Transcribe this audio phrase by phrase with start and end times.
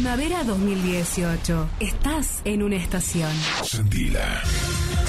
[0.00, 1.68] Primavera 2018.
[1.78, 3.30] Estás en una estación.
[3.62, 4.40] Sentila.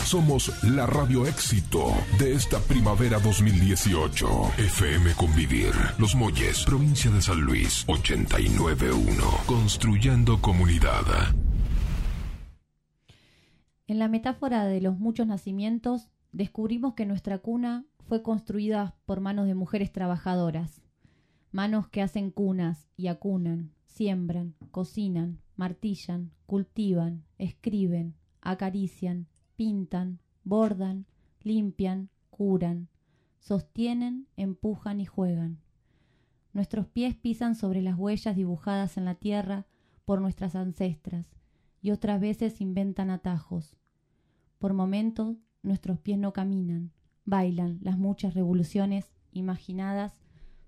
[0.03, 4.27] Somos la radio éxito de esta primavera 2018.
[4.57, 5.71] FM Convivir.
[5.97, 7.85] Los Molles, provincia de San Luis.
[7.87, 9.23] 891.
[9.45, 11.05] Construyendo comunidad.
[13.87, 19.47] En la metáfora de los muchos nacimientos, descubrimos que nuestra cuna fue construida por manos
[19.47, 20.81] de mujeres trabajadoras,
[21.53, 31.05] manos que hacen cunas y acunan, siembran, cocinan, martillan, cultivan, escriben, acarician, pintan, bordan,
[31.41, 32.87] limpian, curan,
[33.39, 35.59] sostienen, empujan y juegan.
[36.53, 39.65] Nuestros pies pisan sobre las huellas dibujadas en la tierra
[40.05, 41.27] por nuestras ancestras
[41.81, 43.75] y otras veces inventan atajos.
[44.57, 46.91] Por momentos nuestros pies no caminan,
[47.25, 50.17] bailan las muchas revoluciones imaginadas,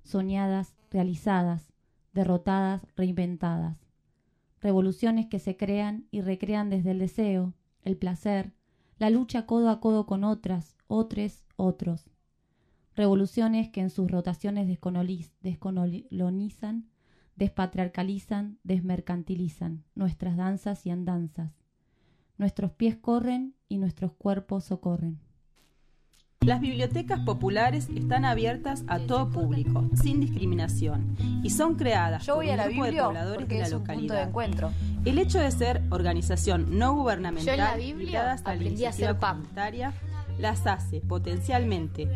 [0.03, 1.72] soñadas, realizadas,
[2.13, 3.77] derrotadas, reinventadas.
[4.61, 8.53] Revoluciones que se crean y recrean desde el deseo, el placer,
[8.97, 12.09] la lucha codo a codo con otras, otros, otros.
[12.95, 14.67] Revoluciones que en sus rotaciones
[15.41, 16.87] descolonizan,
[17.35, 21.51] despatriarcalizan, desmercantilizan nuestras danzas y andanzas.
[22.37, 25.19] Nuestros pies corren y nuestros cuerpos socorren.
[26.45, 32.47] Las bibliotecas populares están abiertas a todo público, sin discriminación, y son creadas Yo voy
[32.47, 34.27] por a la un grupo de pobladores de la punto de localidad.
[34.27, 34.71] encuentro.
[35.05, 39.93] El hecho de ser organización no gubernamental Yo en la Biblia la a comunitaria,
[40.37, 42.09] las hace potencialmente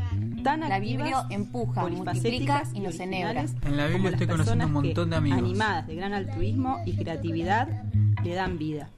[0.43, 3.45] tan La activas, Biblia empuja, multiplica y nos enhebra.
[3.63, 5.39] En la Biblia estoy conociendo un montón de amigos.
[5.39, 7.69] animadas de gran altruismo y creatividad
[8.23, 8.89] le dan vida.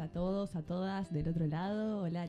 [0.00, 2.02] A todos, a todas del otro lado.
[2.02, 2.28] Hola,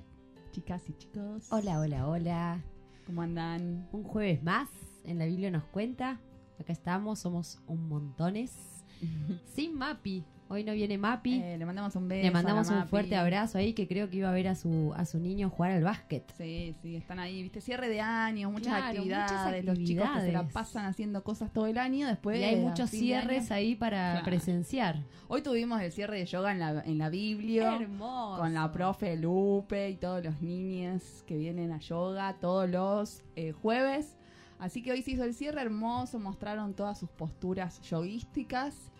[0.52, 1.48] chicas y chicos.
[1.52, 2.64] Hola, hola, hola.
[3.06, 3.88] ¿Cómo andan?
[3.92, 4.70] Un jueves más
[5.06, 6.20] en la Biblia nos cuenta.
[6.60, 8.84] Acá estamos, somos un montones.
[9.56, 10.26] Sin Mapi.
[10.54, 11.42] Hoy no viene Mapi.
[11.42, 12.24] Eh, le mandamos un beso.
[12.24, 12.90] Le mandamos un Mapi.
[12.90, 15.72] fuerte abrazo ahí que creo que iba a ver a su, a su niño jugar
[15.72, 16.32] al básquet.
[16.38, 20.20] Sí, sí, están ahí, viste, cierre de año, muchas, Claro, actividades, muchas los chicos que
[20.22, 20.54] se la actividades.
[20.54, 24.26] pasan haciendo cosas todo el año, después y hay muchos cierres ahí para Claro.
[24.26, 25.04] presenciar.
[25.28, 27.76] Hoy tuvimos el cierre de yoga en la, en la Biblia.
[27.82, 28.40] Hermoso.
[28.42, 33.54] Con la profe Lupe y todos los niños que vienen a yoga todos los eh,
[33.54, 34.16] jueves.
[34.60, 38.92] Así que hoy se hizo el cierre hermoso, mostraron todas sus posturas yoguísticas.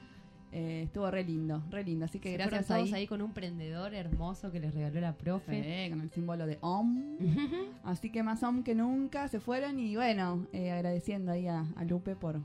[0.56, 2.06] Eh, estuvo re lindo, re lindo.
[2.06, 5.18] Así que gracias fueron todos ahí, ahí con un prendedor hermoso que les regaló la
[5.18, 5.88] profe.
[5.90, 7.18] Con el símbolo de OM.
[7.84, 11.84] Así que más OM que nunca se fueron y bueno, eh, agradeciendo ahí a, a
[11.86, 12.40] Lupe por,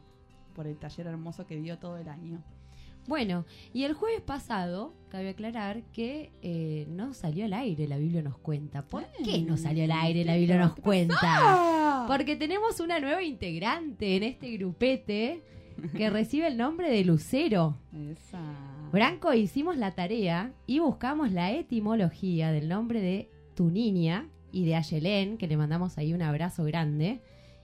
[0.55, 2.43] por el taller hermoso que dio todo el año.
[3.07, 8.23] Bueno, y el jueves pasado, cabe aclarar que eh, no salió al aire, la Biblia
[8.23, 8.83] nos cuenta.
[8.83, 12.05] ¿Por qué no salió al aire, la Biblia nos cuenta?
[12.07, 15.43] Porque tenemos una nueva integrante en este grupete
[15.97, 17.77] que recibe el nombre de Lucero.
[17.93, 18.41] Esa.
[18.93, 24.77] Branco hicimos la tarea y buscamos la etimología del nombre de tu niña y de
[24.77, 27.21] Ayelén, que le mandamos ahí un abrazo grande.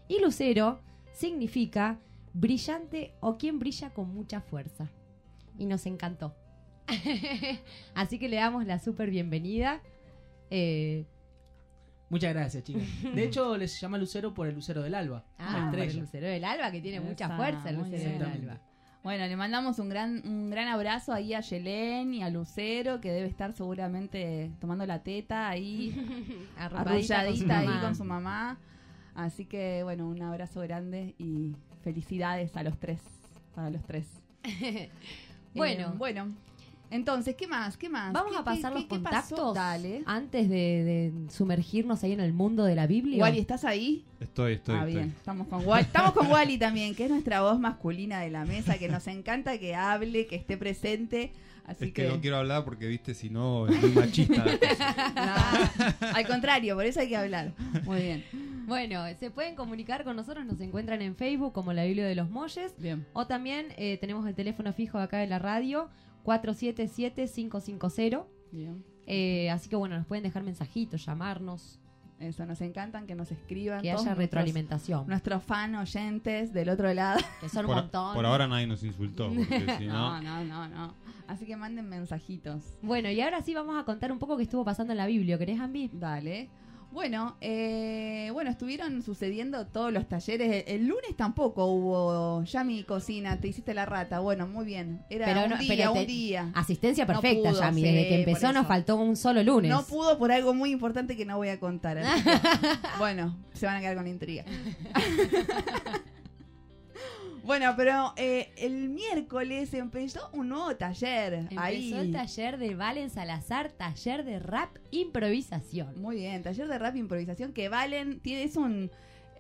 [0.09, 0.81] Y Lucero
[1.13, 1.99] significa
[2.35, 4.91] brillante o quien brilla con mucha fuerza.
[5.59, 6.35] Y nos encantó.
[7.95, 9.81] Así que le damos la súper bienvenida.
[10.51, 11.07] Eh,
[12.11, 12.83] Muchas gracias, chicas.
[13.15, 15.25] De hecho, les llama Lucero por el Lucero del Alba.
[15.39, 15.99] ah, por el.
[15.99, 18.23] Lucero del Alba, que tiene mucha fuerza el Lucero del.
[18.23, 18.61] Alba.
[19.03, 23.13] Bueno, le mandamos un gran, un gran abrazo ahí a Yelén y a Lucero, que
[23.13, 25.95] debe estar seguramente tomando la teta ahí,
[26.57, 28.59] arrulladita ahí con su mamá.
[29.15, 33.01] Así que, bueno, un abrazo grande y felicidades a los tres,
[33.55, 34.07] para los tres.
[35.55, 35.89] Bueno.
[35.89, 36.35] Eh, bueno.
[36.91, 37.77] Entonces, ¿qué más?
[37.77, 38.13] ¿Qué más?
[38.13, 40.03] Vamos ¿Qué- a pasar qué- los qué contactos Dale.
[40.07, 43.21] antes de, de sumergirnos ahí en el mundo de la Biblia.
[43.23, 44.05] Wally, ¿estás ahí?
[44.21, 44.93] Estoy, estoy, ah, estoy.
[44.95, 45.15] bien.
[45.17, 45.85] Estamos con Wally.
[45.85, 49.59] Estamos con Wally también, que es nuestra voz masculina de la mesa, que nos encanta
[49.59, 51.33] que hable, que esté presente.
[51.67, 54.45] Así Es que no quiero hablar porque, viste, si no, es muy machista.
[54.45, 55.95] la cosa.
[56.01, 57.53] No, al contrario, por eso hay que hablar.
[57.85, 58.25] Muy bien.
[58.67, 62.29] Bueno, se pueden comunicar con nosotros, nos encuentran en Facebook como la Biblia de los
[62.31, 62.75] Molles.
[62.79, 63.07] Bien.
[63.15, 65.89] O también eh, tenemos el teléfono fijo acá de la radio,
[66.25, 68.25] 477-550.
[68.53, 68.85] Bien.
[69.07, 71.79] Eh, así que bueno, nos pueden dejar mensajitos, llamarnos,
[72.21, 73.83] Eso, nos encantan que nos escriban.
[73.83, 75.07] que haya nuestros- retroalimentación.
[75.07, 77.21] Nuestros fan oyentes del otro lado.
[77.41, 78.15] Que son un Por, montón.
[78.15, 80.25] por ahora nadie nos insultó, porque si No, no...
[80.45, 80.95] no, no, no.
[81.27, 82.63] Así que manden mensajitos.
[82.83, 85.39] Bueno, y ahora sí vamos a contar un poco qué estuvo pasando en la Biblia.
[85.39, 85.91] ¿Querés, Ambi?
[85.93, 86.49] Dale.
[86.95, 90.65] Bueno, eh, bueno, estuvieron sucediendo todos los talleres.
[90.69, 94.21] El, el lunes tampoco hubo Yami Cocina, te hiciste la rata.
[94.21, 95.03] Bueno, muy bien.
[95.11, 96.53] Era Pero un no- día, pero un día.
[96.55, 97.81] Asistencia No perfecta, pudo, Yami.
[97.81, 99.73] sí, Desde que empezó nos faltó un solo lunes.
[99.73, 102.01] No pudo por algo muy importante que no voy a contar.
[103.01, 104.45] bueno, se van a quedar con la intriga.
[107.45, 111.35] bueno, pero eh, el miércoles empezó un nuevo taller.
[111.35, 111.93] Empezó ahí.
[111.93, 116.01] el taller de Valen Salazar, taller de rap improvisación.
[116.01, 118.91] Muy bien, taller de rap improvisación que Valen tiene, es un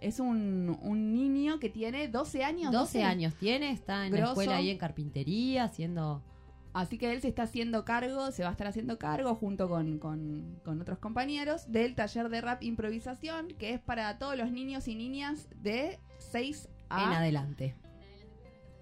[0.00, 2.72] es un, un niño que tiene 12 años.
[2.72, 6.22] 12 años tiene, está en la escuela ahí en carpintería, haciendo...
[6.74, 9.98] Así que él se está haciendo cargo, se va a estar haciendo cargo junto con,
[10.00, 14.88] con- con otros compañeros del taller de rap improvisación, que es para todos los niños
[14.88, 17.04] y niñas de 6 a...
[17.04, 17.74] En adelante.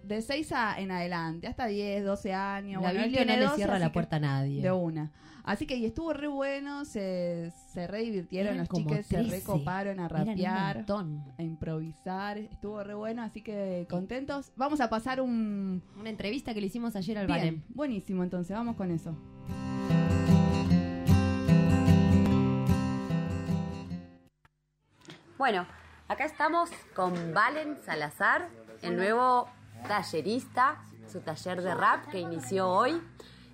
[0.05, 2.83] De 6 a en adelante, hasta 10, 12 años.
[2.83, 4.63] la Bueno, Biblia no le 12, cierra la puerta a nadie.
[4.63, 5.11] De una.
[5.45, 9.31] Así que y estuvo re bueno, se, se re divirtieron Eran los chiques, se 13.
[9.39, 12.39] recoparon a rapear, a improvisar.
[12.39, 14.53] Estuvo re bueno, así que contentos.
[14.57, 15.83] Vamos a pasar un...
[15.99, 17.65] Una entrevista que le hicimos ayer al Bien, Valen.
[17.71, 19.17] buenísimo, entonces vamos con eso.
[25.39, 25.67] Bueno,
[26.07, 28.49] acá estamos con Valen Salazar,
[28.83, 29.49] el nuevo
[29.83, 33.01] tallerista, su taller de rap que inició hoy,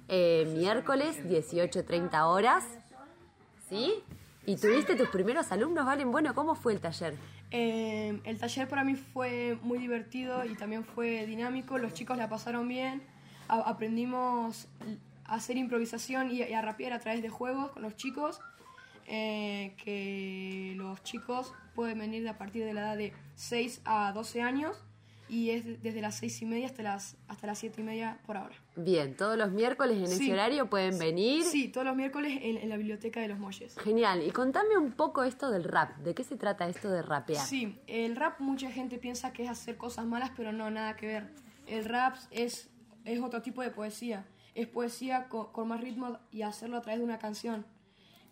[0.09, 2.65] eh, miércoles 18.30 horas.
[3.69, 3.95] ¿Sí?
[4.47, 6.11] ¿Y tuviste tus primeros alumnos, Valen?
[6.11, 7.15] Bueno, ¿cómo fue el taller?
[7.51, 11.77] Eh, el taller para mí fue muy divertido y también fue dinámico.
[11.79, 13.03] Los chicos la pasaron bien.
[13.49, 14.69] Aprendimos
[15.25, 18.41] a hacer improvisación y, y a rapear a través de juegos con los chicos.
[19.11, 24.13] eh, que los chicos pueden venir de a partir de la edad de 6 a
[24.13, 24.85] 12 años
[25.29, 28.19] y es de- desde las 6 y media hasta las, hasta las 7 y media
[28.27, 28.55] por ahora.
[28.77, 30.25] Bien, todos los miércoles en Sí.
[30.25, 31.45] ese horario pueden venir.
[31.45, 33.77] Sí, todos los miércoles en, en la biblioteca de los Molles.
[33.79, 34.23] Genial.
[34.27, 35.97] Y contame un poco esto del rap.
[35.99, 37.45] ¿De qué se trata esto de rapear?
[37.45, 41.07] Sí, el rap mucha gente piensa que es hacer cosas malas, pero no, nada que
[41.07, 41.31] ver.
[41.67, 42.71] El rap es,
[43.05, 44.25] es otro tipo de poesía.
[44.55, 47.67] Es poesía co- con, más ritmo y hacerlo a través de una canción.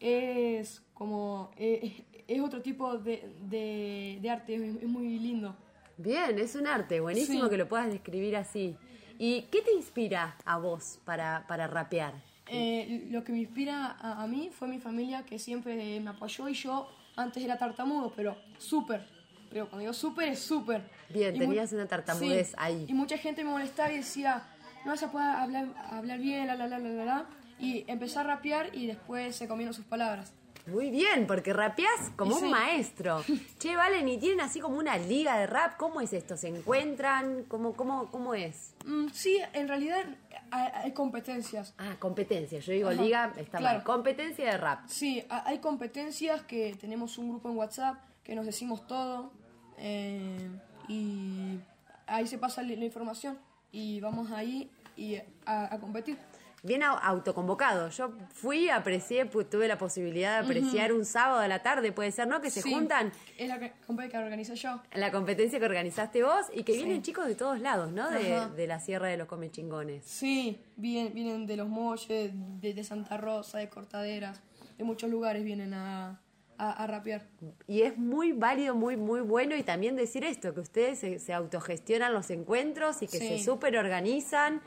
[0.00, 1.50] Es como...
[1.56, 5.56] eh, es otro tipo de, de- de arte, es, es muy lindo.
[5.98, 7.50] Bien, es un arte, buenísimo Sí.
[7.50, 8.76] que lo puedas describir así.
[9.18, 12.12] ¿Y qué te inspira a vos para, para rapear?
[12.48, 16.48] Eh, lo que me inspira a, a mí fue mi familia que siempre me apoyó
[16.48, 19.06] y yo antes era tartamudo, pero súper.
[19.50, 20.82] Pero cuando digo súper es súper.
[21.08, 22.84] Bien, Y tenías una tartamudez Sí, ahí.
[22.88, 24.44] Y mucha gente me molestaba y decía,
[24.84, 27.26] no vas a poder hablar, hablar bien, la, la, la, la, la, la.
[27.58, 30.34] Y empecé a rapear y después se comieron sus palabras.
[30.66, 32.44] Muy bien, porque rapeás como sí.
[32.44, 33.22] un maestro.
[33.58, 35.76] Che, Valen, ¿y tienen así como una liga de rap?
[35.76, 36.36] ¿Cómo es esto?
[36.36, 37.44] ¿Se encuentran?
[37.44, 38.74] ¿Cómo, cómo, cómo es?
[38.84, 40.04] Mm, sí, en realidad
[40.50, 41.72] hay, competencias.
[41.78, 42.58] Ah, competencia.
[42.58, 43.78] Yo digo Ajá, liga, está claro.
[43.78, 43.84] mal.
[43.84, 44.80] Competencia de rap.
[44.88, 49.32] Sí, ha- hay competencias que tenemos un grupo en WhatsApp que nos decimos todo
[49.78, 50.50] eh,
[50.88, 51.58] y
[52.06, 53.38] ahí se pasa la, la información
[53.70, 56.18] y vamos ahí y a, a competir.
[56.62, 57.90] Bien au- autoconvocado.
[57.90, 62.26] Yo fui, aprecié, tuve la posibilidad de apreciar un sábado a la tarde, puede ser,
[62.26, 62.40] ¿no?
[62.40, 64.80] Que se Sí, juntan Es la competencia que organicé yo.
[64.94, 66.78] la competencia que organizaste vos y que Sí.
[66.78, 68.10] vienen chicos de todos lados, ¿no?
[68.10, 70.04] De, de la Sierra de los Comechingones.
[70.06, 74.40] Sí, vienen, vienen de Los Molles, de, de Santa Rosa, de Cortaderas,
[74.76, 76.20] de muchos lugares vienen a,
[76.58, 77.26] a, a rapear.
[77.68, 81.32] Y es muy válido, muy, muy bueno y también decir esto, que ustedes se, se
[81.32, 83.28] autogestionan los encuentros y que Sí.
[83.38, 84.62] se súper organizan,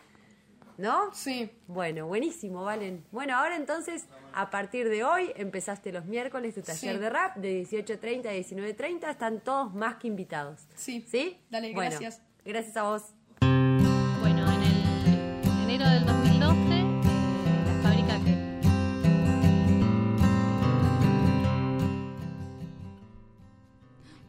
[0.80, 1.14] ¿no?
[1.14, 1.52] Sí.
[1.68, 3.04] Bueno, buenísimo, Valen.
[3.12, 7.00] Bueno, ahora entonces, a partir de hoy, empezaste los miércoles tu taller Sí.
[7.02, 10.62] de rap de 18.30 a 19.30, están todos más que invitados.
[10.76, 11.06] Sí.
[11.08, 11.38] ¿Sí?
[11.50, 12.22] Dale, Bueno, gracias.
[12.46, 13.14] Gracias a vos.
[13.42, 17.02] Bueno, en el enero del 2012, eh,
[17.66, 18.40] la fábrica que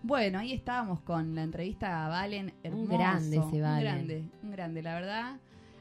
[0.03, 2.53] Bueno, ahí estábamos con la entrevista a Valen.
[2.63, 3.83] Hermoso, grande ese Un Valen.
[3.85, 5.37] grande, un grande, la verdad.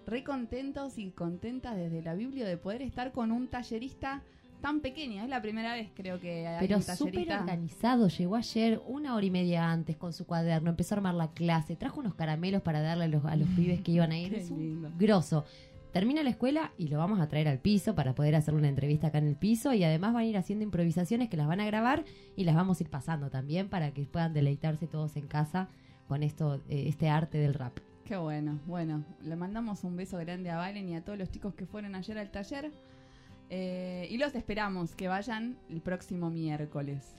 [0.09, 4.23] Re contentos y contentas desde la Biblia de poder estar con un tallerista
[4.59, 5.21] tan pequeño.
[5.21, 8.07] Es la primera vez, creo que hay Pero súper organizado.
[8.07, 10.71] Llegó ayer una hora y media antes con su cuaderno.
[10.71, 11.75] Empezó a armar la clase.
[11.75, 14.33] Trajo unos caramelos para darle a los, a los pibes que iban a ir.
[14.39, 14.91] Es un lindo.
[14.97, 15.45] grosso.
[15.91, 19.07] Termina la escuela y lo vamos a traer al piso para poder hacerle una entrevista
[19.07, 19.75] acá en el piso.
[19.75, 22.03] Y además van a ir haciendo improvisaciones que las van a grabar
[22.35, 25.69] y las vamos a ir pasando también para que puedan deleitarse todos en casa
[26.07, 27.77] con esto, eh, este arte del rap.
[28.09, 29.03] Qué bueno, bueno.
[29.21, 32.17] Le mandamos un beso grande a Valen y a todos los chicos que fueron ayer
[32.17, 32.71] al taller.
[33.51, 37.15] Eh, y los esperamos que vayan el próximo miércoles.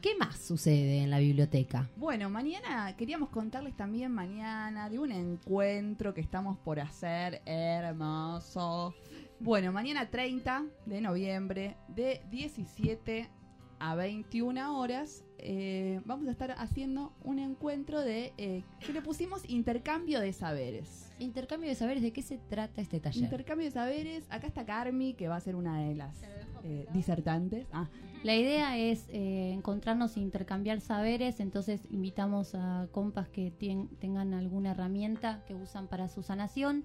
[0.00, 1.90] ¿Qué más sucede en la biblioteca?
[1.96, 8.94] Bueno, mañana queríamos contarles también mañana de un encuentro que estamos por hacer hermoso.
[9.40, 13.28] Bueno, mañana 30 de noviembre de 17
[13.80, 19.48] a 21 horas eh, vamos a estar haciendo un encuentro de eh, que le pusimos
[19.48, 21.10] intercambio de saberes.
[21.18, 23.24] Intercambio de saberes, ¿de qué se trata este taller?
[23.24, 26.22] Intercambio de saberes, acá está Carmi, que va a ser una de las
[26.64, 27.66] eh, disertantes.
[27.72, 27.88] Ah,
[28.24, 33.52] La idea es eh, encontrarnos e intercambiar saberes, entonces invitamos a compas que
[34.00, 36.84] tengan alguna herramienta que usan para su sanación.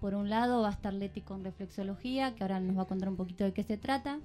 [0.00, 3.08] Por un lado va a estar Leti con reflexología, que ahora nos va a contar
[3.08, 4.20] un poquito de qué se trata.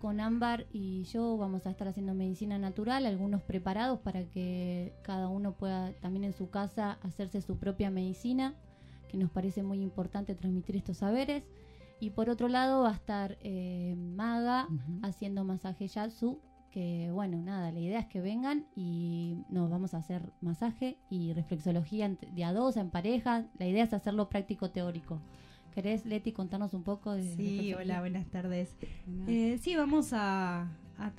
[0.00, 5.28] Con Ámbar y yo vamos a estar haciendo medicina natural, algunos preparados para que cada
[5.28, 8.54] uno pueda también en su casa hacerse su propia medicina,
[9.10, 11.44] que nos parece muy importante transmitir estos saberes.
[12.00, 14.68] Y por otro lado va a estar eh, Maga
[15.02, 16.40] haciendo masaje Yatsu,
[16.70, 21.34] que bueno, nada, la idea es que vengan y nos vamos a hacer masaje y
[21.34, 23.44] reflexología de a dos, en pareja.
[23.58, 25.20] La idea es hacerlo práctico teórico.
[25.74, 28.76] ¿Querés, Leti, contarnos un poco de Sí, hola, buenas tardes.
[29.28, 31.12] Eh, sí, vamos a, a-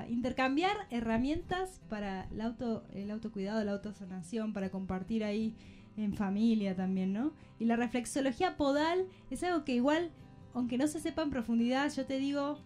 [0.00, 5.54] a intercambiar herramientas para el, auto, el autocuidado, la autosanación, para compartir ahí
[5.96, 7.32] en familia también, ¿no?
[7.58, 10.10] Y la reflexología podal es algo que igual,
[10.52, 12.58] aunque no se sepa en profundidad, yo te digo,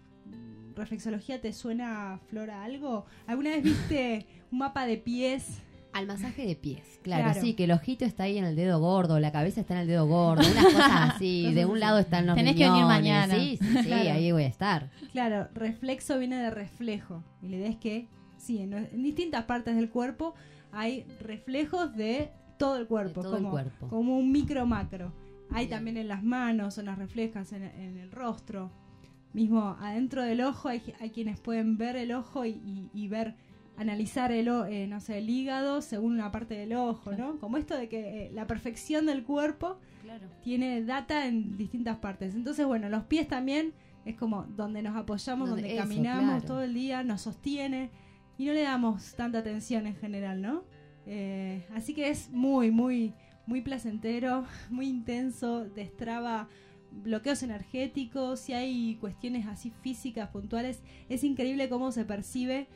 [0.75, 3.05] reflexología te suena, Flora, algo.
[3.27, 5.63] ¿Alguna vez viste un mapa de pies?
[5.93, 7.41] Al masaje de pies, claro, Claro.
[7.41, 9.87] sí, que el ojito está ahí en el dedo gordo, la cabeza está en el
[9.89, 13.35] dedo gordo, unas cosas así, de un lado están los Tenés que venir mañana.
[13.35, 14.11] Sí, sí, sí, Claro.
[14.13, 14.91] ahí voy a estar.
[15.13, 17.25] Claro, reflexo viene de reflejo.
[17.43, 18.07] Y la idea es que,
[18.37, 20.35] sí, en, en distintas partes del cuerpo
[20.73, 23.23] hay reflejos de todo el cuerpo.
[23.23, 23.89] todo el como, cuerpo.
[23.89, 25.13] como un micro macro.
[25.53, 28.71] Hay también en las manos, zonas reflejas, en, en el rostro.
[29.33, 33.35] Mismo adentro del ojo hay, hay quienes pueden ver el ojo y, y- y ver,
[33.81, 37.39] analizar el, eh, no sé, el hígado según una parte del ojo, ¿no?
[37.39, 40.27] Como esto de que eh, la perfección del cuerpo Claro.
[40.43, 42.35] tiene data en distintas partes.
[42.35, 43.73] Entonces, bueno, los pies también
[44.05, 46.45] es como donde nos apoyamos, Donde- donde, eso, caminamos claro.
[46.47, 47.91] todo el día, nos sostiene
[48.39, 50.65] y no le damos tanta atención en general, ¿no?
[51.07, 53.15] Eh, así que es muy, muy,
[53.47, 56.49] muy placentero, muy intenso, destraba
[56.93, 62.67] bloqueos energéticos, si hay cuestiones así físicas puntuales, es increíble cómo se percibe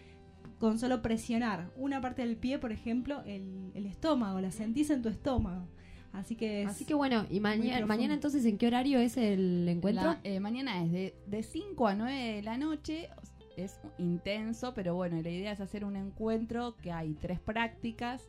[0.64, 5.02] con solo presionar una parte del pie, por ejemplo, el, el estómago, la sentís en
[5.02, 5.66] tu estómago.
[6.14, 9.68] Así que es Así que bueno, y mañana, mañana entonces, ¿en qué horario es el
[9.68, 10.04] encuentro?
[10.04, 13.10] La- eh, mañana es de, de 5 a 9 de la noche.
[13.58, 18.22] Es intenso, pero bueno, la idea es hacer un encuentro que hay tres prácticas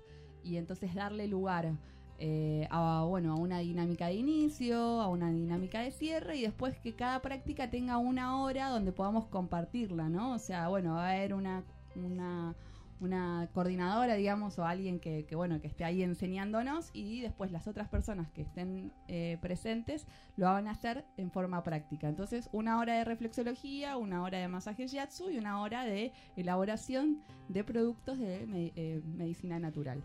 [0.44, 1.72] y entonces darle lugar
[2.20, 6.78] eh, a, bueno, a una dinámica de inicio, a una dinámica de cierre y después
[6.80, 10.34] que cada práctica tenga una hora donde podamos compartirla, ¿no?
[10.34, 11.64] O sea, bueno, va a haber una,
[11.96, 12.56] una,
[13.00, 17.68] una coordinadora, digamos, o alguien que, que, bueno, que esté ahí enseñándonos y después las
[17.68, 22.08] otras personas que estén eh, presentes lo van a hacer en forma práctica.
[22.08, 27.22] Entonces, una hora de reflexología, una hora de masaje shiatsu y una hora de elaboración
[27.50, 30.02] de productos de eh, medicina natural.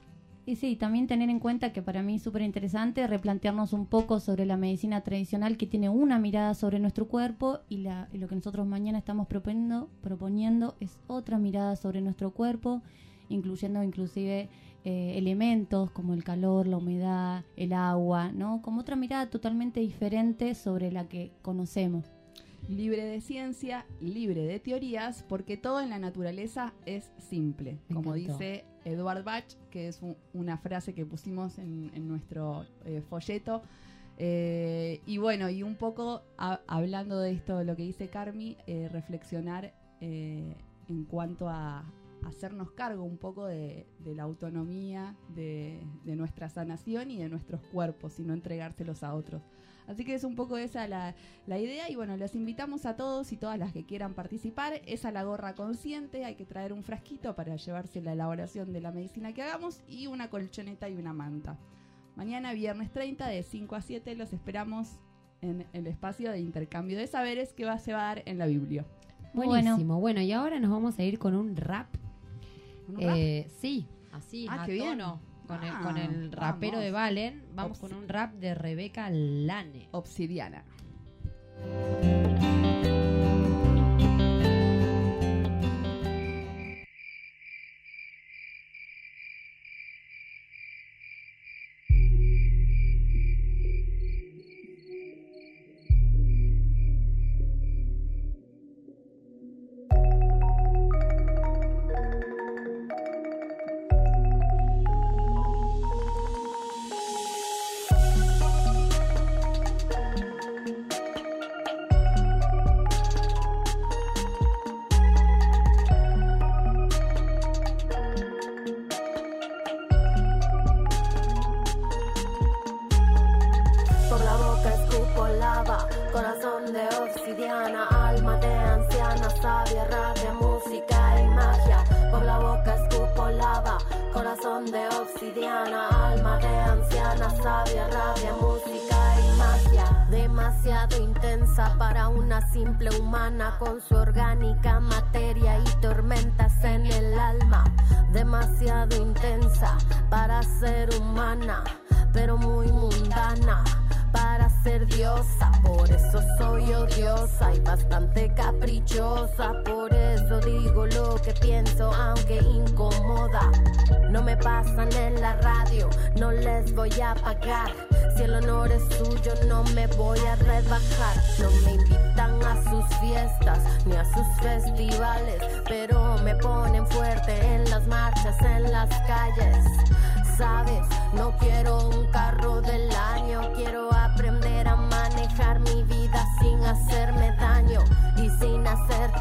[0.50, 4.18] Y sí, también tener en cuenta que para mí es súper interesante replantearnos un poco
[4.18, 8.26] sobre la medicina tradicional que tiene una mirada sobre nuestro cuerpo y, la, y lo
[8.26, 12.82] que nosotros mañana estamos proponiendo, proponiendo es otra mirada sobre nuestro cuerpo,
[13.28, 14.48] incluyendo inclusive
[14.84, 18.60] eh, elementos como el calor, la humedad, el agua, ¿no?
[18.60, 22.06] Como otra mirada totalmente diferente sobre la que conocemos.
[22.68, 27.78] Libre de ciencia, libre de teorías, porque todo en la naturaleza es simple.
[27.88, 28.38] Me como encantó.
[28.38, 33.62] dice Edward Bach, que es un- una frase que pusimos en, nuestro eh, folleto.
[34.18, 39.72] Eh, y bueno, y un poco hablando de esto, lo que dice Carmi, eh, reflexionar
[40.02, 40.56] eh,
[40.88, 41.84] en cuanto a
[42.24, 47.62] hacernos cargo un poco de, de la autonomía de, de nuestra sanación y de nuestros
[47.72, 49.42] cuerpos y no entregárselos a otros.
[49.90, 51.16] Así que es un poco esa la,
[51.48, 54.80] la idea y bueno, los invitamos a todos y todas las que quieran participar.
[54.86, 58.80] Es a la gorra consciente, hay que traer un frasquito para llevarse la elaboración de
[58.80, 61.58] la medicina que hagamos y una colchoneta y una manta.
[62.14, 65.00] Mañana, viernes 30, de 5 a 7, los esperamos
[65.42, 68.46] en el espacio de intercambio de saberes que va, se va a dar en la
[68.46, 68.86] Biblia.
[69.34, 69.98] Buenísimo.
[69.98, 70.20] Bueno.
[70.20, 71.88] y ahora nos vamos a ir con un rap.
[72.88, 73.16] ¿Un rap?
[73.16, 75.00] Eh, sí, así, Ah, a qué bien.
[75.50, 76.84] Con, el, Ah, con el rapero vamos.
[76.84, 79.88] de Valen, vamos con un rap de Rebeca Lane.
[79.90, 80.62] Obsidiana.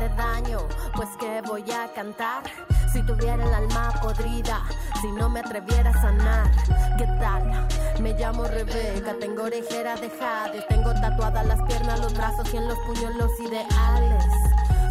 [0.09, 0.59] Daño.
[0.95, 2.43] Pues que voy a cantar
[2.93, 4.63] si tuviera el alma podrida,
[5.01, 6.51] si no me atreviera a sanar.
[6.97, 7.67] ¿Qué tal?
[8.01, 12.67] Me llamo Rebeca, tengo orejera de jade, tengo tatuadas las piernas, los brazos y en
[12.67, 14.25] los puños los ideales.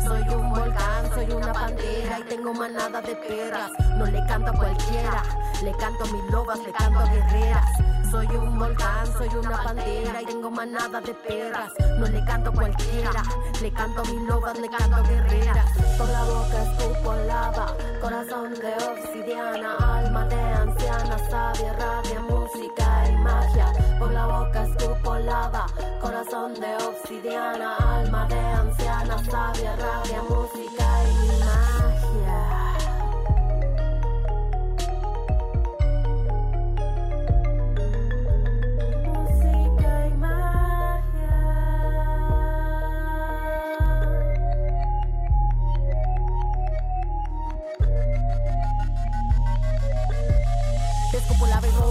[0.08, 3.70] Soy un volcán, soy una pantera y tengo manada de perras.
[3.98, 5.22] No le canto a cualquiera,
[5.62, 7.66] le canto a mis lobas, le canto a guerreras.
[8.10, 11.72] Soy un volcán, soy una pantera y tengo manada de perras.
[11.98, 13.22] No le canto a cualquiera,
[13.60, 15.66] le canto a mis lobas, le canto a guerreras.
[15.98, 23.16] Por la boca escupo lava, corazón de obsidiana, alma de anciana, sabia, rabia, música y
[23.16, 23.72] magia.
[23.98, 25.66] Por la boca escupo lava,
[26.00, 30.77] corazón de obsidiana, alma de anciana, sabia, rabia, música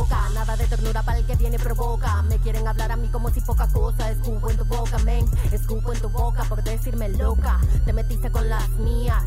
[0.09, 2.21] nada de ternura para el que viene provoca.
[2.23, 4.11] Me quieren hablar a mí como si poca cosa.
[4.11, 5.25] Escupo en tu boca, men.
[5.51, 7.59] Escupo en tu boca por decirme loca.
[7.85, 9.23] Te metiste con las mías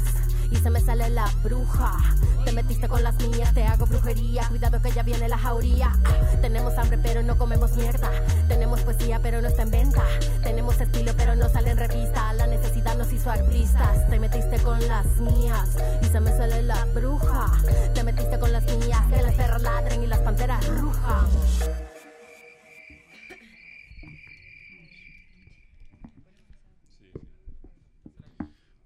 [0.51, 1.97] y se me sale la bruja.
[2.45, 4.47] Te metiste con las mías, te hago brujería.
[4.49, 5.93] Cuidado que ya viene la jauría.
[6.41, 8.11] Tenemos hambre, pero no comemos mierda.
[8.49, 10.03] Tenemos poesía, pero no está en venta.
[10.43, 12.33] Tenemos estilo, pero no sale en revista.
[12.35, 14.09] La necesidad nos hizo artistas.
[14.09, 17.53] Te metiste con las mías y se me sale la bruja.
[17.95, 21.90] Te metiste con las mías, que las perras ladren y las panteras rujan.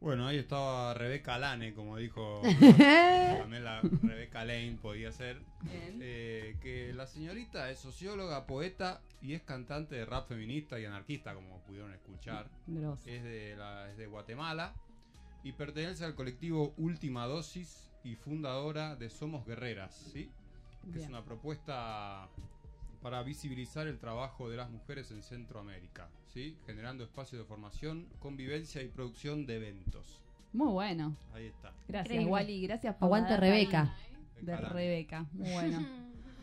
[0.04, 2.42] Bueno, ahí estaba Rebeca Lane, como dijo
[3.40, 5.40] también la Rebeca Lane, podía ser.
[5.72, 11.34] Eh, que la señorita es socióloga, poeta y es cantante de rap feminista y anarquista,
[11.34, 12.50] como pudieron escuchar.
[13.06, 14.74] Es de, la, es de Guatemala
[15.42, 20.30] y pertenece al colectivo Última Dosis y fundadora de Somos Guerreras, ¿sí?
[20.92, 22.28] Que es una propuesta
[23.04, 26.56] para visibilizar el trabajo de las mujeres en Centroamérica, ¿sí?
[26.64, 30.22] Generando espacios de formación, convivencia y producción de eventos.
[30.54, 31.14] Muy bueno.
[31.34, 31.74] Ahí está.
[31.86, 32.32] Gracias, Increíble.
[32.32, 32.62] Wally.
[32.62, 33.94] Gracias por Aguante Rebeca.
[34.40, 35.26] De Rebeca.
[35.34, 35.86] Muy bueno.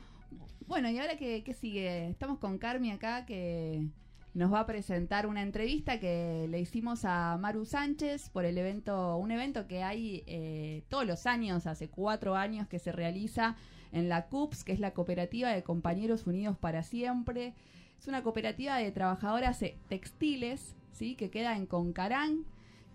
[0.67, 2.09] bueno, y ahora qué, qué sigue?
[2.09, 3.87] Estamos con Carmi acá que
[4.35, 9.17] nos va a presentar una entrevista que le hicimos a Maru Sánchez por el evento,
[9.17, 13.57] un evento que hay eh, todos los años, hace cuatro años que se realiza
[13.91, 17.53] en la CUPS, que es la Cooperativa de Compañeros Unidos para Siempre.
[17.99, 21.15] Es una cooperativa de trabajadoras textiles, ¿sí?
[21.15, 22.45] que queda en Concarán,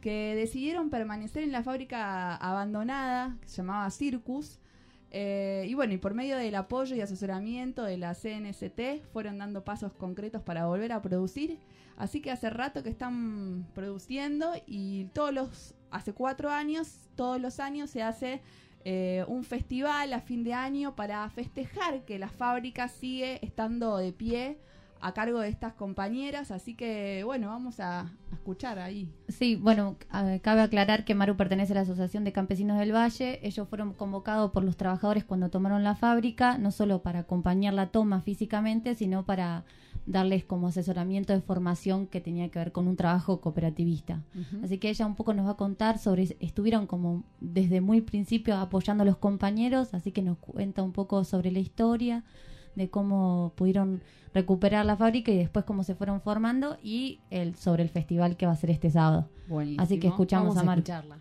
[0.01, 4.59] que decidieron permanecer en la fábrica abandonada, que se llamaba Circus.
[5.11, 9.65] Eh, y bueno, y por medio del apoyo y asesoramiento de la CNST fueron dando
[9.65, 11.59] pasos concretos para volver a producir.
[11.97, 17.59] Así que hace rato que están produciendo y todos los, hace cuatro años, todos los
[17.59, 18.43] años se hace
[18.89, 24.13] eh, un festival a fin de año para festejar que la fábrica sigue estando de
[24.13, 24.59] pie
[25.01, 26.51] a cargo de estas compañeras.
[26.51, 29.11] Así que bueno, vamos a, a escuchar ahí.
[29.29, 29.97] Sí, bueno,
[30.43, 33.41] cabe aclarar que Maru pertenece a la Asociación de Campesinos del Valle.
[33.43, 37.89] Ellos fueron convocados por los trabajadores cuando tomaron la fábrica, no solo para acompañar la
[37.89, 39.65] toma físicamente, sino para
[40.07, 44.23] darles como asesoramiento de formación que tenía que ver con un trabajo cooperativista.
[44.63, 48.57] Así que ella un poco nos va a contar sobre, estuvieron como desde muy principio
[48.57, 52.23] apoyando a los compañeros, así que nos cuenta un poco sobre la historia,
[52.77, 57.83] de cómo pudieron recuperar la fábrica y después cómo se fueron formando y el, sobre
[57.83, 59.29] el festival que va a ser este sábado.
[59.49, 59.83] Buenísimo.
[59.83, 61.19] Así que escuchamos Vamos a escucharla.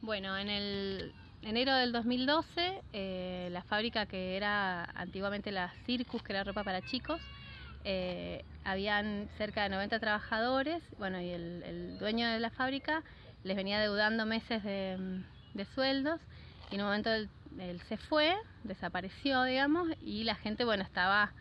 [0.00, 6.32] Bueno, en el enero del 2012, eh, la fábrica que era antiguamente la Circus, que
[6.32, 7.20] era ropa para chicos,
[7.84, 13.02] eh, habían cerca de 90 trabajadores, bueno, y el, el dueño de la fábrica
[13.44, 15.22] les venía deudando meses de,
[15.54, 16.20] de sueldos,
[16.70, 18.34] y en un momento él, él se fue,
[18.64, 21.32] desapareció, digamos, y la gente, bueno, estaba,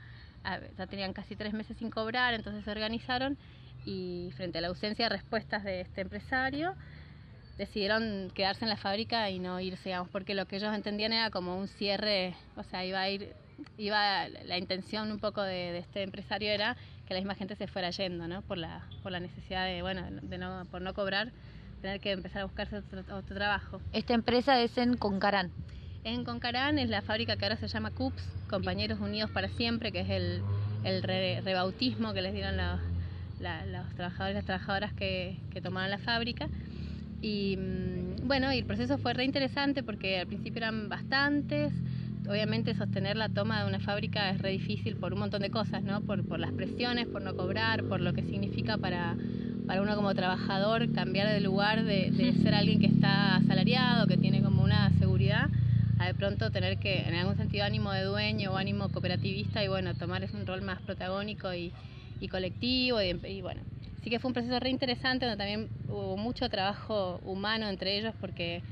[0.77, 3.37] ya tenían casi tres meses sin cobrar, entonces se organizaron
[3.85, 6.75] y frente a la ausencia de respuestas de este empresario,
[7.57, 11.29] decidieron quedarse en la fábrica y no irse, digamos, porque lo que ellos entendían era
[11.29, 13.33] como un cierre, o sea, iba a ir,
[13.77, 17.67] iba, la intención un poco de, de este empresario era que la misma gente se
[17.67, 18.43] fuera yendo, ¿no?
[18.43, 21.31] Por la, por la necesidad de, bueno, de no, por no cobrar,
[21.81, 23.81] tener que empezar a buscarse otro, otro trabajo.
[23.93, 25.51] Esta empresa es en Concarán.
[26.03, 30.01] En Concarán es la fábrica que ahora se llama CUPS, Compañeros Unidos para Siempre, que
[30.01, 30.41] es el,
[30.83, 32.79] el re- rebautismo que les dieron la-
[33.39, 36.47] la- los trabajadores y las trabajadoras que, que tomaron la fábrica.
[37.21, 41.73] Y mm, bueno, y el proceso fue re interesante porque al principio eran bastantes.
[42.29, 45.83] Obviamente sostener la toma de una fábrica es re difícil por un montón de cosas,
[45.83, 46.01] ¿no?
[46.01, 49.17] Por, por las presiones, por no cobrar, por lo que significa para,
[49.69, 54.17] para uno como trabajador cambiar de lugar de, de ser alguien que está asalariado, que
[54.17, 55.47] tiene como una seguridad,
[55.99, 59.67] a de pronto tener que, en algún sentido, ánimo de dueño o ánimo cooperativista y
[59.67, 61.71] bueno, tomar un rol más protagónico y,
[62.19, 63.61] y colectivo y, y bueno.
[64.01, 68.15] Así que fue un proceso re interesante donde también hubo mucho trabajo humano entre ellos
[68.19, 68.63] porque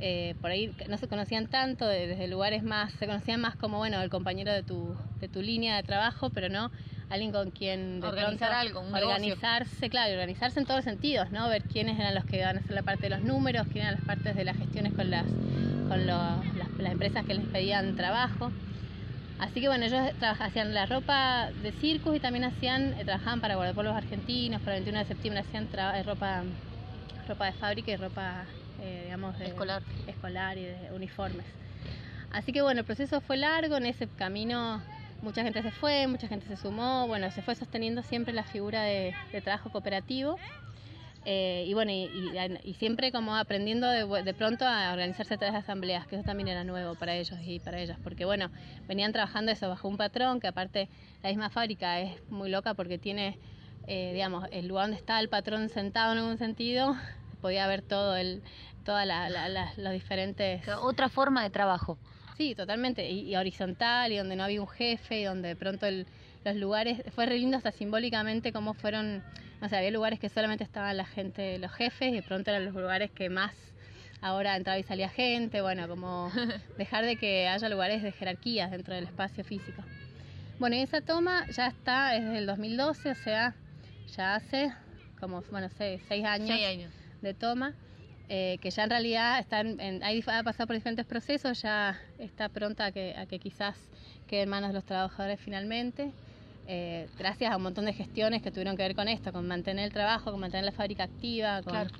[0.00, 3.78] eh, por ahí no se conocían tanto de- desde lugares más, se conocían más como
[3.78, 6.70] bueno el compañero de tu, de tu línea de trabajo, pero no
[7.08, 9.14] alguien con quien de Organizar pronto algo, un negocio.
[9.14, 11.48] organizarse, claro, y organizarse en todos los sentidos, ¿no?
[11.48, 13.94] Ver quiénes eran los que iban a hacer la parte de los números, quiénes eran
[13.94, 15.24] las partes de las gestiones con las
[15.88, 18.50] con lo- las, las empresas que les pedían trabajo.
[19.38, 23.54] Así que bueno, ellos hacían la ropa de circus y también hacían, eh, trabajaban para
[23.54, 26.42] guardapolvos argentinos, para el 21 de septiembre hacían tra- eh, ropa,
[27.28, 28.46] ropa de fábrica y ropa,
[28.80, 29.82] eh, digamos, de, Escolar.
[30.08, 31.46] escolar y de uniformes.
[32.32, 34.82] Así que bueno, el proceso fue largo, en ese camino
[35.22, 38.82] mucha gente se fue, mucha gente se sumó, bueno, se fue sosteniendo siempre la figura
[38.82, 40.38] de, trabajo cooperativo.
[41.28, 42.08] Eh, y bueno, y,
[42.62, 46.24] y- siempre como aprendiendo de, de pronto a organizarse a través de asambleas, que eso
[46.24, 48.52] también era nuevo para ellos y para ellas, porque bueno,
[48.86, 50.88] venían trabajando eso bajo un patrón, que aparte
[51.24, 53.40] la misma fábrica es muy loca porque tiene,
[53.88, 56.94] eh, digamos, el lugar donde está el patrón sentado en algún sentido,
[57.40, 58.44] podía ver todo el,
[58.84, 60.62] todas la, la- la- los diferentes...
[60.80, 61.98] Otra forma de trabajo.
[62.36, 65.86] Sí, totalmente, y, y horizontal, y donde no había un jefe, y donde de pronto
[65.86, 66.06] el-
[66.44, 69.22] los lugares, fue re lindo hasta simbólicamente cómo fueron,
[69.62, 72.64] o sea, había lugares que solamente estaban la gente, los jefes, y de pronto eran
[72.66, 73.54] los lugares que más
[74.20, 76.30] ahora entraba y salía gente, bueno, como
[76.78, 79.82] dejar de que haya lugares de jerarquías dentro del espacio físico.
[80.58, 83.54] Bueno, y esa toma ya está, es desde el 2012, o sea,
[84.16, 84.72] ya hace
[85.20, 86.92] como, bueno, seis años, Seis años.
[87.22, 87.74] de toma,
[88.28, 92.86] eh, que ya en realidad está en, ha pasado por diferentes procesos, ya está pronta
[92.86, 93.90] a que, a que quizás
[94.26, 96.16] quede en manos de los trabajadores finalmente.
[96.64, 99.84] eh, gracias a un montón de gestiones que tuvieron que ver con esto, con mantener
[99.86, 101.90] el trabajo, con mantener la fábrica activa, con, Claro.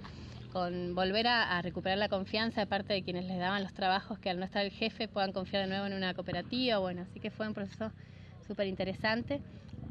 [0.49, 4.19] con volver a, a recuperar la confianza de parte de quienes les daban los trabajos,
[4.19, 6.79] que al no estar el jefe puedan confiar de nuevo en una cooperativa.
[6.79, 7.95] Bueno, así que fue un proceso
[8.41, 9.45] súper interesante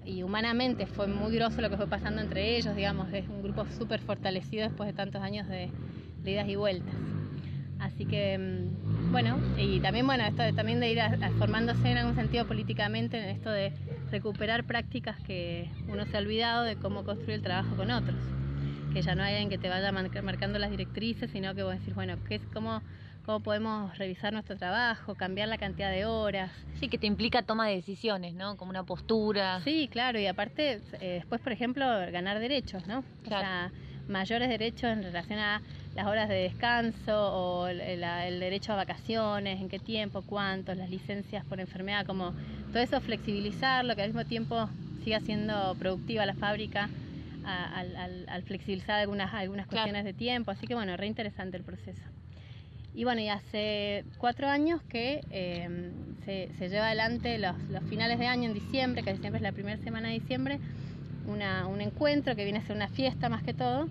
[0.03, 3.65] y humanamente fue muy groso lo que fue pasando entre ellos, digamos, es un grupo
[3.67, 5.75] súper fortalecido después de tantos años de,
[6.25, 6.95] de idas y vueltas.
[7.79, 11.91] Así que, mm, bueno, y también, bueno, esto de, también de ir a- a formándose
[11.91, 13.71] en algún sentido políticamente en esto de
[14.11, 18.17] recuperar prácticas que uno se ha olvidado de cómo construir el trabajo con otros.
[18.91, 21.93] Que ya no hay alguien que te vaya marcando las directrices, sino que vos decís,
[21.93, 22.81] bueno, ¿qué es, cómo,
[23.25, 26.53] ¿cómo podemos revisar nuestro trabajo, cambiar la cantidad de horas?
[26.79, 28.55] Sí, que te implica toma de decisiones, ¿no?
[28.55, 29.59] Como una postura.
[29.65, 32.99] Sí, claro, y aparte, eh, después, por ejemplo, ganar derechos, ¿no?
[33.25, 33.73] O sea,
[34.07, 35.61] mayores derechos en relación a
[35.95, 40.75] las horas de descanso o el, la- el derecho a vacaciones, en qué tiempo, cuántos,
[40.77, 42.33] las licencias por enfermedad, como
[42.71, 44.69] todo eso flexibilizarlo, que al mismo tiempo
[45.03, 46.89] siga siendo productiva la fábrica
[47.43, 50.51] al, al- al flexibilizar algunas, algunas cuestiones de tiempo.
[50.51, 52.01] Así que bueno, re interesante el proceso.
[52.93, 55.91] Y bueno, y hace cuatro años que eh,
[56.25, 59.51] se, se lleva adelante los, los finales de año en diciembre, que siempre es la
[59.51, 60.59] primera semana de diciembre,
[61.27, 63.87] una, un encuentro que viene a ser una fiesta más que todo,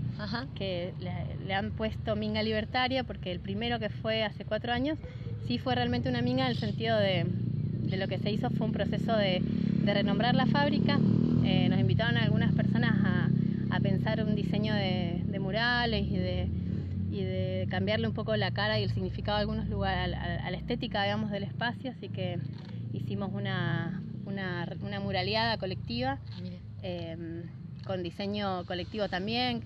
[0.54, 4.98] que le, le han puesto Minga Libertaria, porque el primero que fue hace cuatro años
[5.46, 8.66] sí fue realmente una minga en el sentido de, de lo que se hizo fue
[8.66, 9.42] un proceso de,
[9.84, 10.98] de renombrar la fábrica.
[11.44, 13.28] Eh, nos invitaron a algunas personas a,
[13.76, 16.48] a pensar un diseño de, de murales y de,
[17.10, 20.46] y de cambiarle un poco la cara y el significado de algunos lugares, a, la-
[20.46, 21.90] a la estética, digamos, del espacio.
[21.90, 22.38] Así que
[22.94, 26.18] hicimos una, una, una muraleada colectiva
[26.84, 27.16] eh,
[27.86, 29.62] con diseño colectivo también.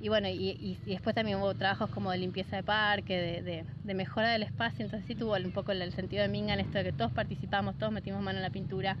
[0.00, 3.42] y bueno, y, y- y después también hubo trabajos como de limpieza de parque, de,
[3.42, 6.54] de- de mejora del espacio, entonces sí tuvo un poco el, el sentido de Minga
[6.54, 8.96] en esto de que todos participamos, todos metimos mano en la pintura,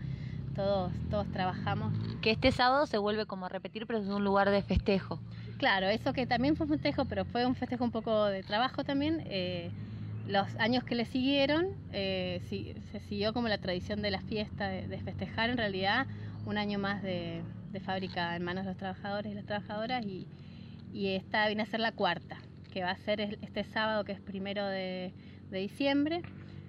[0.54, 1.92] todos, todos trabajamos.
[2.20, 5.20] Que este sábado se vuelve como a repetir, pero es un lugar de festejo.
[5.58, 8.84] Claro, eso que también fue un festejo, pero fue un festejo un poco de trabajo
[8.84, 9.22] también.
[9.26, 9.70] eh,
[10.28, 12.40] los años que le siguieron, eh,
[12.92, 16.06] se siguió como la tradición de la fiesta, de, de festejar en realidad
[16.44, 20.26] un año más de, de fábrica en manos de los trabajadores y las trabajadoras y,
[20.92, 22.36] y esta viene a ser la cuarta,
[22.72, 25.12] que va a ser este sábado que es primero de,
[25.50, 26.22] de diciembre,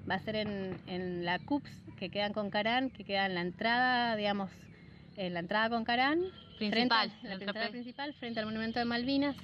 [0.09, 3.41] va a ser en, en la CUPS, que queda en Concarán, que queda en la
[3.41, 4.49] entrada, digamos,
[5.17, 6.19] en la entrada Concarán,
[6.57, 9.36] Principal, frente la entrada principal, frente al monumento de Malvinas.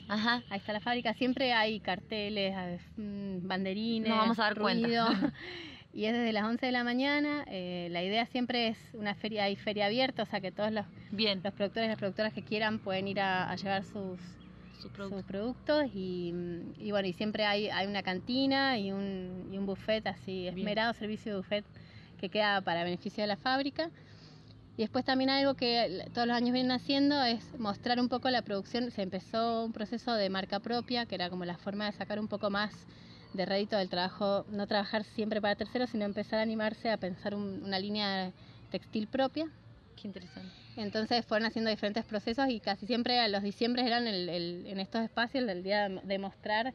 [0.50, 2.54] Ahí está la fábrica, siempre hay carteles,
[2.98, 5.06] mm, banderines, Nos vamos a dar ruido.
[5.08, 5.34] cuenta.
[5.94, 7.46] y es desde las 11 de la mañana.
[7.48, 10.86] eh, la idea siempre es una feria, hay feria abierta, o sea que todos los,
[11.12, 14.20] los productores y las productoras que quieran pueden ir a, a llevar sus,
[14.82, 16.34] sus productos y,
[16.80, 20.94] y bueno, y siempre hay, hay una cantina y un, y un buffet así, esmerado
[20.94, 21.66] servicio de buffet
[22.20, 23.90] que queda para beneficio de la fábrica.
[24.78, 28.42] Y después también algo que todos los años vienen haciendo es mostrar un poco la
[28.44, 28.92] producción.
[28.92, 32.30] Se empezó un proceso de marca propia, que era como la forma de sacar un
[32.30, 32.72] poco más
[33.34, 37.36] de rédito del trabajo, no trabajar siempre para terceros, sino empezar a animarse a pensar
[37.36, 38.32] un- una línea
[38.72, 39.46] textil propia.
[39.96, 40.50] Qué interesante.
[40.78, 44.80] Entonces fueron haciendo diferentes procesos y casi siempre a los diciembres eran el- el- en
[44.80, 46.74] estos espacios el día de mostrar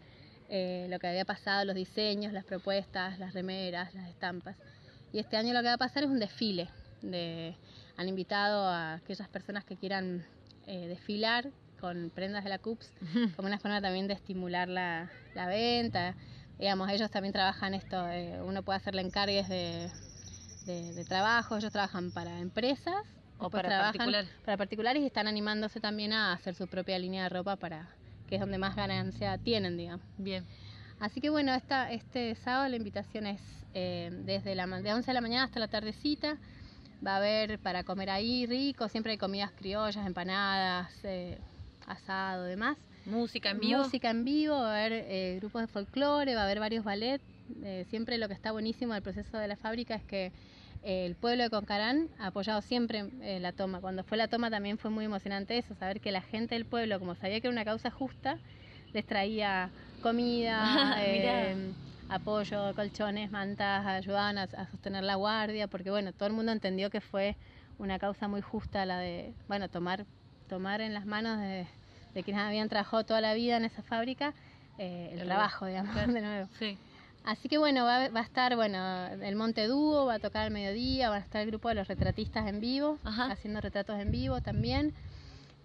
[0.51, 4.57] eh, lo que había pasado, los diseños, las propuestas, las remeras, las estampas.
[5.11, 6.69] Y este año lo que va a pasar es un desfile.
[7.01, 7.57] De,
[7.97, 10.25] han invitado a aquellas personas que quieran
[10.67, 11.49] eh, desfilar
[11.81, 12.93] con prendas de la CUPS
[13.37, 16.15] como una forma también de estimular la, la venta.
[16.59, 18.07] Digamos, ellos también trabajan esto,
[18.45, 19.91] uno puede hacerle encargues de,
[20.67, 22.95] de, de trabajo, ellos trabajan para empresas
[23.39, 24.25] O para particular.
[24.45, 27.89] para particulares y están animándose también a hacer su propia línea de ropa para
[28.29, 30.07] que es donde más ganancia tienen, digamos.
[30.17, 30.47] Bien.
[31.01, 33.41] Así que bueno, esta, este sábado la invitación es
[33.75, 36.39] eh, desde la, de 11 de la mañana hasta la tardecita.
[37.07, 41.39] Va a haber para comer ahí rico, siempre hay comidas criollas, empanadas, eh,
[41.87, 42.79] asado, demás.
[43.07, 43.83] Música en vivo.
[43.83, 47.21] Música en vivo, va a haber eh, grupos de folclore, va a haber varios ballet.
[47.63, 50.33] Eh, siempre lo que está buenísimo del proceso de la fábrica es que
[50.83, 53.81] eh, el pueblo de Concarán ha apoyado siempre eh, la toma.
[53.81, 56.99] Cuando fue la toma también fue muy emocionante eso, saber que la gente del pueblo,
[56.99, 58.39] como sabía que era una causa justa,
[58.93, 59.71] les traía
[60.03, 61.73] comida, eh,
[62.11, 66.91] apoyo, colchones, mantas, ayudaban a, a sostener la guardia, porque bueno, todo el mundo entendió
[66.91, 67.37] que fue
[67.79, 70.05] una causa muy justa la de, bueno, tomar,
[70.49, 71.67] tomar en las manos de,
[72.15, 74.33] de quienes habían trabajado toda la vida en esa fábrica
[74.79, 76.13] eh, el, trabajo, digamos, Claro.
[76.13, 76.49] de nuevo.
[76.59, 76.79] Sí.
[77.25, 80.51] Así que bueno, va, va a estar bueno el Monte Dúo, va a tocar al
[80.51, 84.41] mediodía, va a estar el grupo de los retratistas en vivo, haciendo retratos en vivo
[84.41, 84.93] también.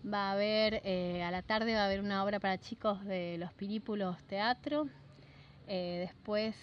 [0.05, 3.37] Va a haber, eh, a la tarde va a haber una obra para chicos de
[3.37, 4.87] los Pirípulos Teatro.
[5.67, 6.55] Eh, después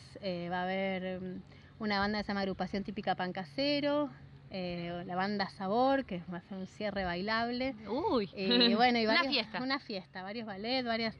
[0.50, 1.42] va a haber mm,
[1.78, 4.08] una banda que se llama Agrupación Típica Pan Casero,
[4.50, 7.74] eh, la banda Sabor, que va a ser un cierre bailable.
[7.88, 9.62] Uy, Y bueno, y Una varios- fiesta.
[9.62, 11.14] Una fiesta, varios ballet, varias...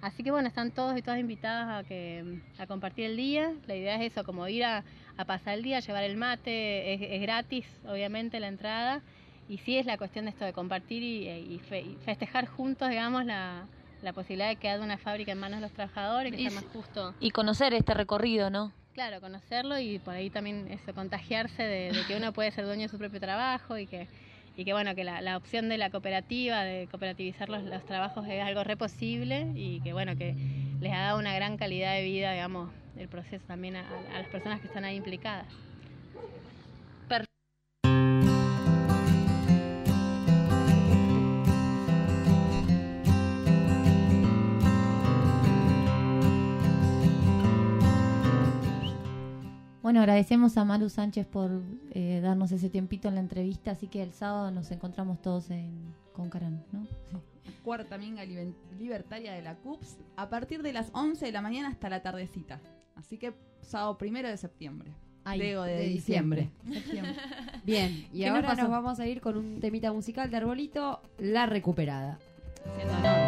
[0.00, 3.52] Así que bueno, están todos y todas invitadas a que a compartir el día.
[3.68, 4.82] La idea es eso, como ir a,
[5.16, 9.00] a pasar el día, llevar el mate, es, es gratis, obviamente, la entrada.
[9.48, 12.88] Y sí es la cuestión de esto de compartir y, y fe- y festejar juntos,
[12.88, 13.68] digamos, la,
[14.02, 16.60] la posibilidad de que haya una fábrica en manos de los trabajadores, que Y sea
[16.60, 17.14] más justo.
[17.20, 18.72] Y conocer este recorrido, ¿no?
[18.92, 22.82] Claro, conocerlo y por ahí también eso, contagiarse de, de que uno puede ser dueño
[22.82, 24.10] de su propio trabajo y que,
[24.54, 28.26] y que bueno, que la, la opción de la cooperativa, de cooperativizar los, los trabajos
[28.28, 30.36] es algo re posible y que bueno, que
[30.78, 34.28] les ha dado una gran calidad de vida, digamos, el proceso también a, a las
[34.28, 35.48] personas que están ahí implicadas.
[49.92, 51.50] Bueno, agradecemos a Maru Sánchez por
[51.90, 55.70] eh, darnos ese tiempito en la entrevista, así que el sábado nos encontramos todos en
[56.14, 56.86] Concarán, ¿no?
[57.62, 58.24] Cuarta minga
[58.78, 62.58] libertaria de la CUPS a partir de las 11 de la mañana hasta la tardecita.
[62.96, 64.94] Así que sábado primero de septiembre.
[65.24, 66.50] Ay, Digo, de, de diciembre.
[66.64, 67.14] diciembre.
[67.66, 71.02] Bien, y ¿Qué nos ahora nos, vamos a ir con un temita musical de Arbolito,
[71.18, 72.18] La Recuperada.
[72.64, 73.21] Haciendo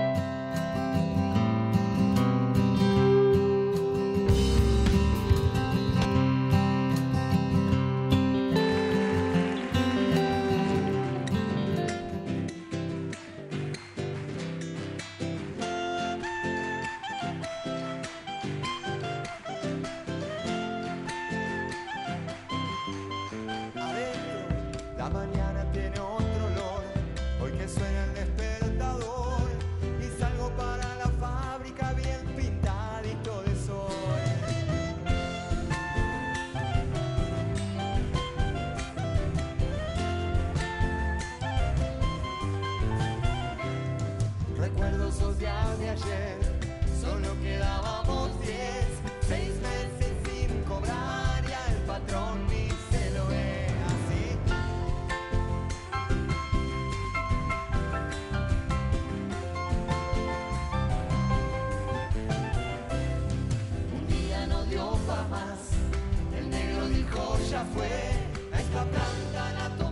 [65.29, 65.59] más,
[66.37, 67.89] el negro dijo ya fue,
[68.53, 69.84] a esta planta la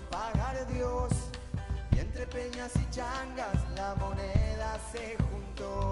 [0.00, 1.12] pagar Dios.
[1.92, 5.91] Y entre peñas y changas la moneda se juntó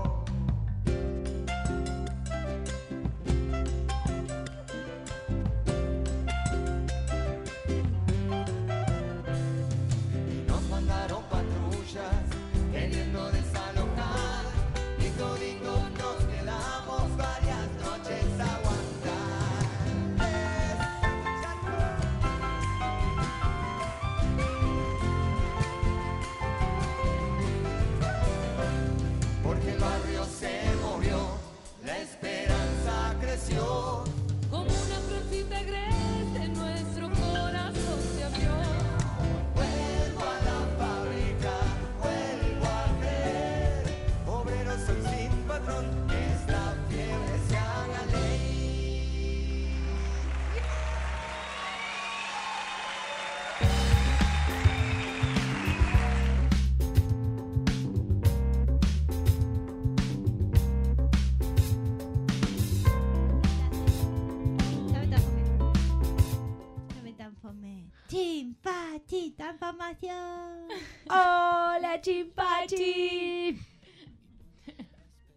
[68.10, 70.66] Chimpachi, transformación.
[71.08, 73.56] Hola, Chimpachi.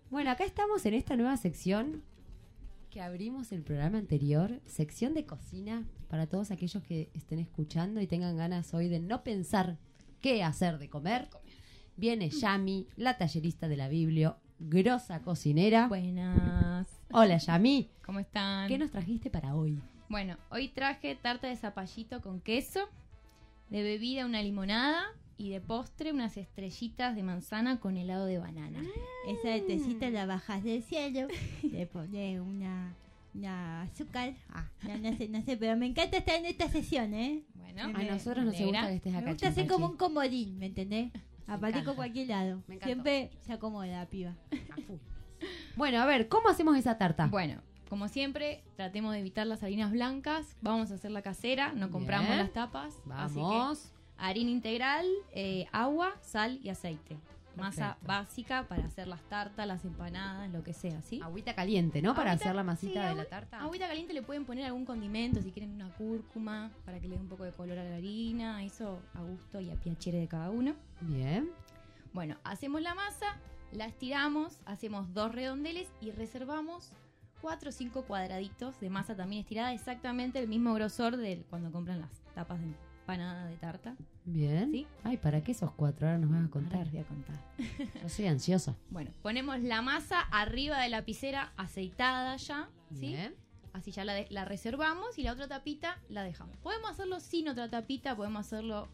[0.09, 2.01] Bueno, acá estamos en esta nueva sección
[2.89, 8.07] que abrimos el programa anterior, sección de cocina para todos aquellos que estén escuchando y
[8.07, 9.77] tengan ganas hoy de no pensar
[10.19, 11.29] qué hacer de comer.
[11.95, 15.87] Viene Yami, la tallerista de la Biblia, grosa cocinera.
[15.89, 16.87] Buenas.
[17.11, 17.91] Hola, Yami.
[18.03, 18.67] ¿Cómo están?
[18.67, 19.79] ¿Qué nos trajiste para hoy?
[20.09, 22.87] Bueno, hoy traje tarta de zapallito con queso,
[23.69, 25.03] de bebida una limonada
[25.37, 28.81] y de postre unas estrellitas de manzana con helado de banana.
[29.27, 31.27] Esa tecita la bajas del cielo,
[31.63, 32.93] le pones una,
[33.33, 34.35] una azúcar.
[34.49, 37.43] Ah, no, no sé, no sé, pero me encanta estar en esta sesión, ¿eh?
[37.55, 39.81] Bueno, A nosotros nos gusta que estés acá, Me gusta hacer Chimpachi.
[39.81, 41.11] como un comodín, ¿me entendés?
[41.47, 41.83] Encanta.
[41.83, 42.63] con cualquier lado.
[42.83, 44.35] Siempre se acomoda la piba.
[45.75, 47.27] Bueno, a ver, ¿cómo hacemos esa tarta?
[47.27, 50.55] Bueno, como siempre, tratemos de evitar las harinas blancas.
[50.61, 52.39] Vamos a hacer la casera, no compramos Bien.
[52.39, 52.95] las tapas.
[53.11, 53.79] Así Vamos.
[53.79, 57.17] que harina integral, eh, agua, sal y aceite.
[57.55, 58.07] Masa Perfecto.
[58.07, 61.21] básica para hacer las tartas, las empanadas, lo que sea, ¿sí?
[61.21, 62.15] Agüita caliente, ¿no?
[62.15, 63.59] Para hacer la masita sí, de la tarta.
[63.59, 67.21] Agüita caliente le pueden poner algún condimento, si quieren una cúrcuma, para que le dé
[67.21, 70.49] un poco de color a la harina, eso a gusto y a piacere de cada
[70.49, 70.73] uno.
[71.01, 71.51] Bien.
[72.11, 73.37] Bueno, hacemos la masa,
[73.71, 76.91] la estiramos, hacemos dos redondeles y reservamos
[77.43, 81.99] cuatro o cinco cuadraditos de masa también estirada, exactamente el mismo grosor de cuando compran
[81.99, 82.67] las tapas de
[83.01, 83.95] empanada de tarta.
[84.23, 84.71] Bien.
[84.71, 84.87] ¿Sí?
[85.03, 86.07] Ay, ¿para qué esos cuatro?
[86.07, 86.89] Ahora nos vas a contar.
[86.89, 87.35] voy a contar.
[88.01, 88.75] Yo soy ansiosa.
[88.89, 93.07] Bueno, ponemos la masa arriba de la lapicera aceitada ya, ¿sí?
[93.07, 93.35] Bien.
[93.73, 96.55] Así ya la, de- la reservamos y la otra tapita la dejamos.
[96.59, 98.87] Podemos hacerlo sin otra tapita, podemos hacerlo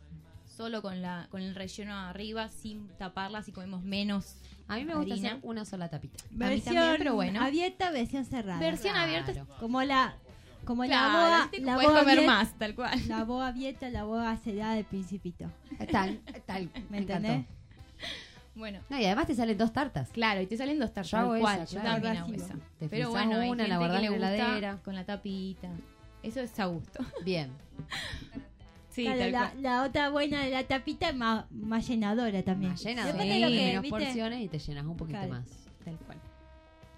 [0.59, 4.35] solo con la con el relleno arriba, sin taparla, si comemos menos.
[4.67, 5.29] A mí me gusta harina.
[5.29, 6.21] hacer una sola tapita.
[6.25, 7.41] A mí Versión también, pero bueno.
[7.41, 8.59] abierta, versión cerrada.
[8.59, 10.15] Versión abierta es- Como la
[10.65, 12.99] como Claro, la boa, así la puedes boa comer abierta- más, tal cual.
[13.07, 15.49] La boa abierta, la boa cerrada del principito.
[15.89, 16.69] Tal, tal.
[16.73, 17.45] ¿Me me entendés?
[18.53, 18.81] Bueno.
[18.89, 20.09] No, y además te salen dos tartas.
[20.09, 21.11] Claro, y te salen dos tartas.
[21.11, 22.01] Yo hago esa, yo claro.
[22.01, 22.55] también hago esa.
[22.77, 24.77] Te Pero bueno, hay una, la gente que le la gusta heladera.
[24.83, 25.69] con la tapita.
[26.21, 26.99] Eso es a gusto.
[27.23, 27.49] Bien.
[28.89, 29.61] Sí, Claro, tal la, cual.
[29.63, 32.71] la otra buena de la tapita es más, más llenadora también.
[32.71, 33.13] Más llenadora.
[33.13, 33.89] Lo que, menos ¿viste?
[33.99, 35.33] porciones y te llenas un poquito Claro.
[35.33, 35.47] más.
[35.85, 36.17] Tal cual.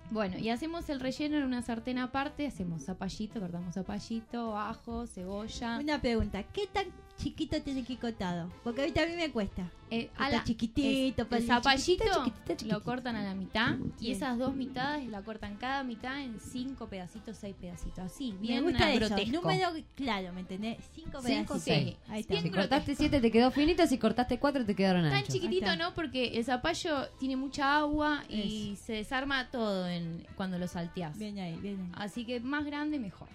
[0.10, 5.80] Bueno, y hacemos el relleno en una sartén aparte, hacemos zapallito, cortamos zapallito, ajo, cebolla.
[5.80, 6.88] Una pregunta, ¿qué tan
[7.18, 8.50] chiquito tiene que ir cortado?
[8.64, 9.70] Porque ahorita a mí me cuesta.
[9.92, 12.74] Eh, Está a la- chiquitito, es- el zapallito chiquitito, chiquitito, chiquitito.
[12.78, 14.08] lo cortan a la mitad Sí.
[14.08, 18.40] y esas dos mitades la cortan cada mitad en cinco pedacitos, seis pedacitos, así, Me
[18.40, 19.08] bien gusta eso.
[19.10, 19.32] grotesco.
[19.42, 20.78] Número claro, ¿me entendés?
[20.96, 21.62] Cinco Cinco, pedacitos.
[21.64, 21.98] sí.
[22.08, 22.36] Ahí está.
[22.36, 22.56] Si grotesco.
[22.58, 25.34] cortaste siete te quedó finito, si cortaste cuatro te quedaron Tan anchos.
[25.34, 30.68] chiquitito no, porque el zapallo tiene mucha agua y se desarma todo en, cuando lo
[30.70, 31.18] salteás.
[31.20, 31.92] Bien ahí, bien ahí.
[31.96, 33.28] Así que más grande mejor.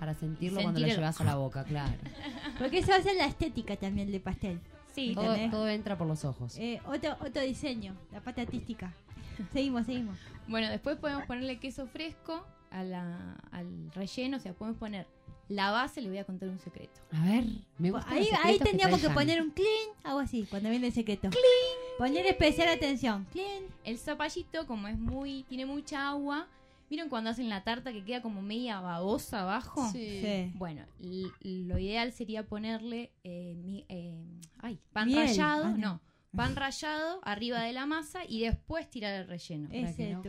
[0.00, 1.92] Para sentirlo cuando lo Sentir el- llevas a la boca, claro.
[2.58, 4.58] Porque eso hace la estética también del pastel.
[4.92, 6.56] Sí, Todo, todo entra por los ojos.
[6.58, 8.92] Eh, otro, otro diseño, la parte artística.
[9.52, 10.18] seguimos, seguimos.
[10.48, 15.06] Bueno, después podemos ponerle queso fresco a la- al relleno, o sea, podemos poner
[15.48, 17.00] la base, le voy a contar un secreto.
[17.12, 17.44] A ver,
[17.78, 21.28] me gusta Ahí, ahí tendríamos que poner un clean, algo así, cuando viene el secreto.
[21.28, 21.42] Clean.
[21.98, 23.26] Poner especial atención.
[23.32, 23.64] Clean.
[23.84, 26.46] El zapallito, como es muy, tiene mucha agua,
[26.90, 29.88] ¿vieron cuando hacen la tarta que queda como media babosa abajo?
[29.92, 30.20] Sí.
[30.20, 30.52] Sí.
[30.56, 30.84] Bueno,
[31.40, 34.14] lo ideal sería ponerle eh, mi- eh,
[34.58, 35.26] ay, pan Miel.
[35.28, 35.78] rallado, Ah, no.
[35.78, 36.00] no,
[36.36, 39.68] pan rallado arriba de la masa y después tirar el relleno.
[39.68, 40.22] para que es no.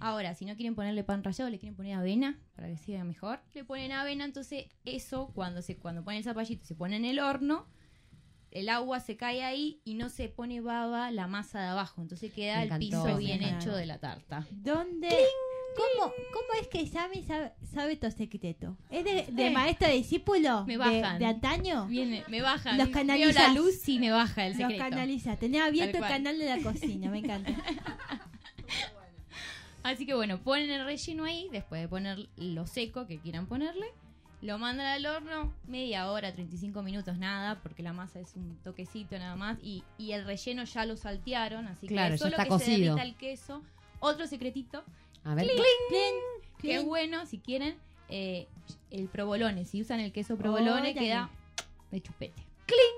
[0.00, 3.40] Ahora, si no quieren ponerle pan rallado, le quieren poner avena para que siga mejor.
[3.54, 7.18] Le ponen avena, entonces eso cuando se cuando ponen el zapallito se pone en el
[7.20, 7.66] horno,
[8.52, 12.32] el agua se cae ahí y no se pone baba la masa de abajo, entonces
[12.32, 13.56] queda el piso bien Claro.
[13.56, 14.46] hecho de la tarta.
[14.52, 15.08] ¿Dónde?
[16.04, 18.76] ¿Cómo, ¿Cómo es que Sammy sabe, sabe todo secreto?
[18.90, 19.50] ¿Es de, de Eh.
[19.50, 20.64] maestro discípulo?
[20.66, 21.18] Me de- bajan.
[21.18, 21.86] De, antaño?
[21.86, 23.34] Viene, me baja, Los veo canalizas.
[23.34, 24.82] la luz y me baja el Los secreto.
[24.90, 25.36] canaliza.
[25.36, 27.52] Tenés abierto el canal de la cocina, me encanta.
[29.82, 33.86] Así que bueno, ponen el relleno ahí, después de poner lo seco que quieran ponerle,
[34.40, 39.18] lo mandan al horno media hora, 35 minutos, nada, porque la masa es un toquecito
[39.18, 42.44] nada más, y, y el relleno ya lo saltearon, así Claro, que ya solo está
[42.44, 42.76] que cocido.
[42.76, 43.62] se derrita el queso.
[44.00, 44.84] Otro secretito,
[45.24, 45.46] A ver.
[45.46, 46.14] ¡cling!
[46.58, 47.76] Cling, es bueno, si quieren,
[48.08, 48.46] eh,
[48.90, 50.94] el provolone, si usan el queso provolone Órale.
[50.94, 51.30] queda
[51.90, 52.42] de chupete.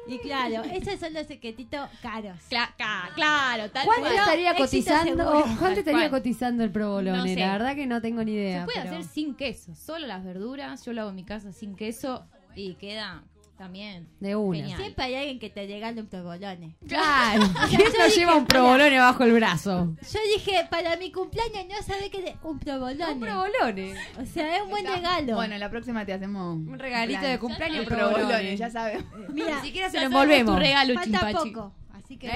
[0.07, 2.37] Y claro, esos son los secretitos caros.
[2.49, 4.15] Cla- ca- claro, tal ¿Cuánto cual.
[4.17, 4.65] estaría éxito
[4.95, 5.25] cotizando?
[5.25, 5.57] seguro.
[5.59, 6.21] ¿Cuánto estaría cual.
[6.23, 7.19] cotizando el provolone?
[7.19, 7.35] No sé.
[7.37, 8.61] La verdad que no tengo ni idea.
[8.61, 10.85] Se puede pero- hacer sin queso, solo las verduras.
[10.85, 12.25] Yo lo hago en mi casa sin queso
[12.55, 13.25] y queda
[13.57, 14.59] también De una.
[14.59, 14.79] genial.
[14.81, 16.77] Siempre hay alguien que te regala un provolone.
[16.87, 17.43] Claro.
[17.43, 19.97] O sea, ¿Quién no lleva un provolone bajo el brazo?
[20.13, 23.13] Yo dije, para mi cumpleaños no sabés que de- un provolone.
[23.13, 23.95] Un provolone.
[24.21, 25.35] O sea, es un buen regalo.
[25.37, 28.15] Bueno, la próxima te hacemos un regalito de cumpleaños, El provolone.
[28.25, 29.03] provolone, ya sabes.
[29.33, 30.55] Mira, Ni siquiera se lo envolvemos.
[30.55, 31.51] tu regalo, falta Chimpachi.
[31.51, 31.73] poco.
[31.95, 32.31] Así que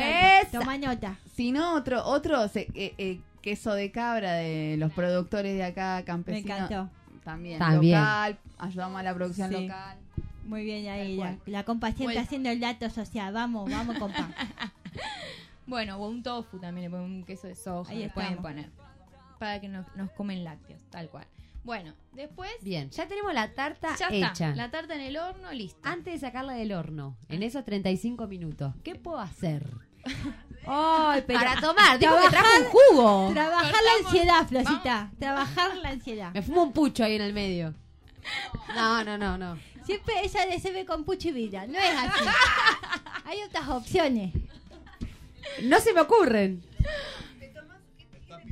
[0.50, 1.16] toma nota.
[1.36, 6.02] Si no, otro, otro se- eh, eh, queso de cabra de los productores de acá,
[6.04, 6.46] campesinos.
[6.58, 6.90] Me encantó.
[7.24, 7.98] También, También.
[8.00, 9.62] local, ayudamos a la producción Sí.
[9.68, 9.98] local.
[10.50, 12.20] Muy bien ahí, la, la compa siempre Bueno.
[12.22, 13.32] haciendo el dato social.
[13.32, 14.28] Vamos, vamos, compa.
[15.66, 18.68] Bueno, o un tofu también, le ponen un queso de soja, Ahí le pueden poner.
[19.38, 21.26] Para que nos, nos comen lácteos, tal cual.
[21.62, 24.26] Bueno, después Bien, ya tenemos la tarta ya hecha.
[24.32, 24.54] está.
[24.56, 25.78] La tarta en el horno, listo.
[25.84, 29.70] Antes de sacarla del horno, en esos 35 minutos, ¿qué puedo hacer?
[30.66, 32.64] Ay, pero- Para tomar, digo que Trabajar- trajo un
[32.96, 33.30] jugo.
[33.32, 35.10] Trabajar la ansiedad, Flosita.
[35.20, 36.32] Trabajar la ansiedad.
[36.34, 37.74] Me fumo un pucho ahí en el medio.
[38.74, 39.56] No, no, no, no.
[39.84, 41.66] Siempre ella le sirve con pucho y vida.
[41.66, 42.24] No es así.
[43.24, 44.32] Hay otras opciones.
[45.62, 46.62] No se me ocurren.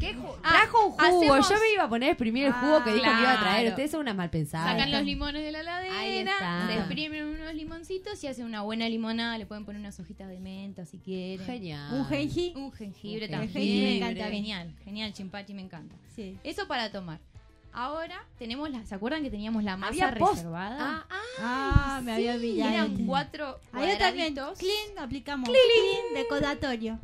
[0.01, 1.03] ¿Qué ju- Trajo un jugo.
[1.35, 3.41] hacemos- Yo me iba a poner a exprimir el jugo que dijo que iba a
[3.41, 3.61] traer.
[3.63, 3.69] claro.
[3.71, 4.71] Ustedes son unas mal pensadas.
[4.73, 6.67] Sacan los limones de la Ahí heladera, está.
[6.69, 9.37] se exprimen unos limoncitos y hacen una buena limonada.
[9.39, 11.45] Le pueden poner unas hojitas de menta si quieren.
[11.45, 11.93] Genial.
[11.95, 12.53] Un genji.
[12.55, 13.53] Un jengibre Un también.
[13.53, 14.25] jengibre me encanta.
[14.31, 15.97] Genial, genial, chimpachi, me encanta.
[16.15, 16.39] Sí.
[16.45, 17.19] Eso para tomar.
[17.73, 21.07] Ahora tenemos la, ¿se acuerdan que teníamos la masa reservada?
[21.11, 22.71] Ah, Ah, me había olvidado.
[22.73, 24.35] Eran cuatro Ahí también.
[24.35, 24.59] cuadraditos.
[24.59, 25.49] Clean, aplicamos.
[25.49, 26.99] Clean, decodatorio.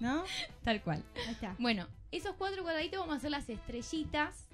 [0.00, 0.24] ¿No?
[0.62, 1.02] Tal cual.
[1.26, 1.54] Ahí está.
[1.58, 4.46] Bueno, esos cuatro cuadraditos vamos a hacer las estrellitas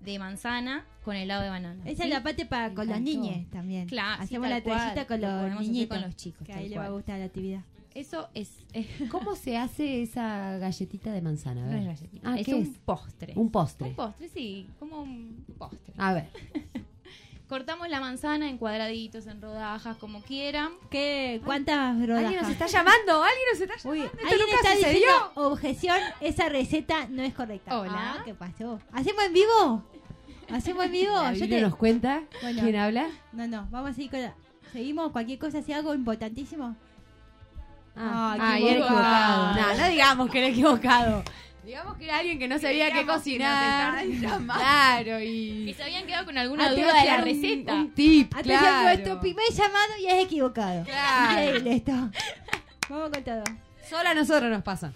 [0.00, 1.82] de manzana con helado de banana.
[1.84, 2.08] Esa ¿sí?
[2.10, 3.88] es la parte para con los niños también.
[3.88, 5.96] Claro, Hacemos la estrellita con Lo los niñitos.
[5.96, 7.60] con los chicos, Que ahí le va a gustar la actividad.
[7.96, 8.50] Eso es,
[9.10, 11.62] ¿Cómo se hace esa galletita de manzana?
[11.62, 11.80] A no ver.
[11.80, 12.78] es galletita, Ah, es ¿qué un es?
[12.84, 13.32] postre.
[13.36, 13.88] Un postre.
[13.88, 15.94] Un postre, sí, como un postre.
[15.96, 16.28] A ver.
[17.48, 20.72] Cortamos la manzana en cuadraditos, en rodajas, como quieran.
[20.90, 22.24] ¿Qué, ¿Cuántas rodajas?
[22.24, 23.22] ¿Alguien nos está llamando?
[23.22, 24.18] ¿Alguien nos está Uy, llamando?
[24.18, 24.92] Esto alguien nunca está sucedió.
[24.98, 27.78] diciendo objeción, esa receta no es correcta.
[27.80, 27.92] Hola.
[28.18, 28.80] Ah, ¿Qué pasó?
[28.92, 29.84] ¿Hacemos en vivo?
[30.50, 31.14] ¿Hacemos en vivo?
[31.14, 32.62] La Yo te- nos cuenta Bueno.
[32.62, 33.08] quién habla.
[33.32, 34.34] No, no, vamos a seguir con la...
[34.72, 35.12] ¿Seguimos?
[35.12, 35.62] ¿Cualquier cosa?
[35.62, 36.76] si algo importantísimo?
[37.96, 39.54] Ah, Ah, y era equivocado.
[39.54, 41.24] No, no digamos que era equivocado.
[41.64, 44.04] Digamos que era alguien que no sabía qué que cocinar.
[44.04, 45.74] Claro, Que y.
[45.74, 47.74] se habían quedado con alguna Atención, duda de la un- receta.
[47.74, 48.82] Un tip, Atención, claro.
[48.84, 50.84] nuestro primer llamado y es equivocado.
[50.84, 51.32] Claro.
[51.42, 51.92] Increíble esto.
[52.88, 53.44] Vamos con todo.
[53.88, 54.92] Solo a nosotros nos pasa.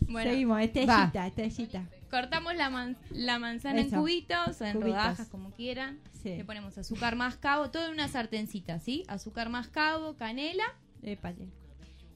[0.00, 1.82] Bueno, Seguimos, estrellita, estrellita.
[2.10, 4.90] Cortamos la, man- la manzana en cubitos o en Cubitos.
[4.96, 6.00] rodajas, como quieran.
[6.22, 6.36] Sí.
[6.36, 9.04] Le ponemos azúcar mascabo, todo en una sartencita, ¿sí?
[9.08, 10.64] Azúcar mascabo, canela
[11.02, 11.46] Épale.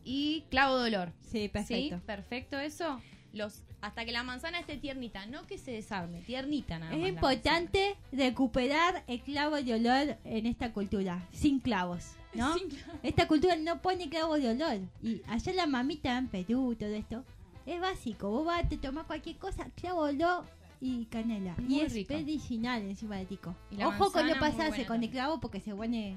[0.05, 1.13] y clavo de olor.
[1.31, 1.97] Sí, perfecto.
[1.97, 2.03] ¿Sí?
[2.05, 3.01] Perfecto eso.
[3.33, 7.03] Los, hasta que la manzana esté tiernita, no que se desarme, tiernita nada Es más
[7.03, 12.55] la importante recuperar el clavo de olor en esta cultura, sin clavos, ¿no?
[13.03, 14.79] Esta cultura no pone clavo de olor.
[15.03, 17.25] Y allá la mamita en Perú, todo esto,
[17.67, 18.31] es básico.
[18.31, 20.45] Vos vas, te tomás cualquier cosa, clavo de olor
[20.81, 21.55] y canela.
[21.59, 22.13] Muy y es rico.
[22.15, 23.55] medicinal encima de tico.
[23.71, 26.17] Y la Ojo con muy pasarse con el clavo porque se pone...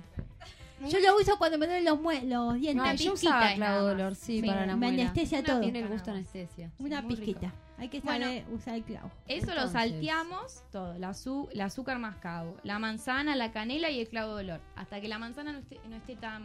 [0.89, 2.86] Yo lo uso cuando me duelen los, mue- los dientes.
[2.86, 5.04] No, yo usaba clavo de olor, sí, para la Me muela.
[5.06, 5.62] anestesia Una todo.
[5.62, 6.72] Tiene el gusto anestesia.
[6.78, 7.52] Una muy pizquita.
[7.80, 9.10] Hay que saber usar el clavo.
[9.28, 14.02] Eso lo Entonces- salteamos todo, el, azu- el azúcar mascabo, la manzana, la canela y
[14.02, 16.43] el clavo de olor, hasta que la manzana no esté, no esté tan,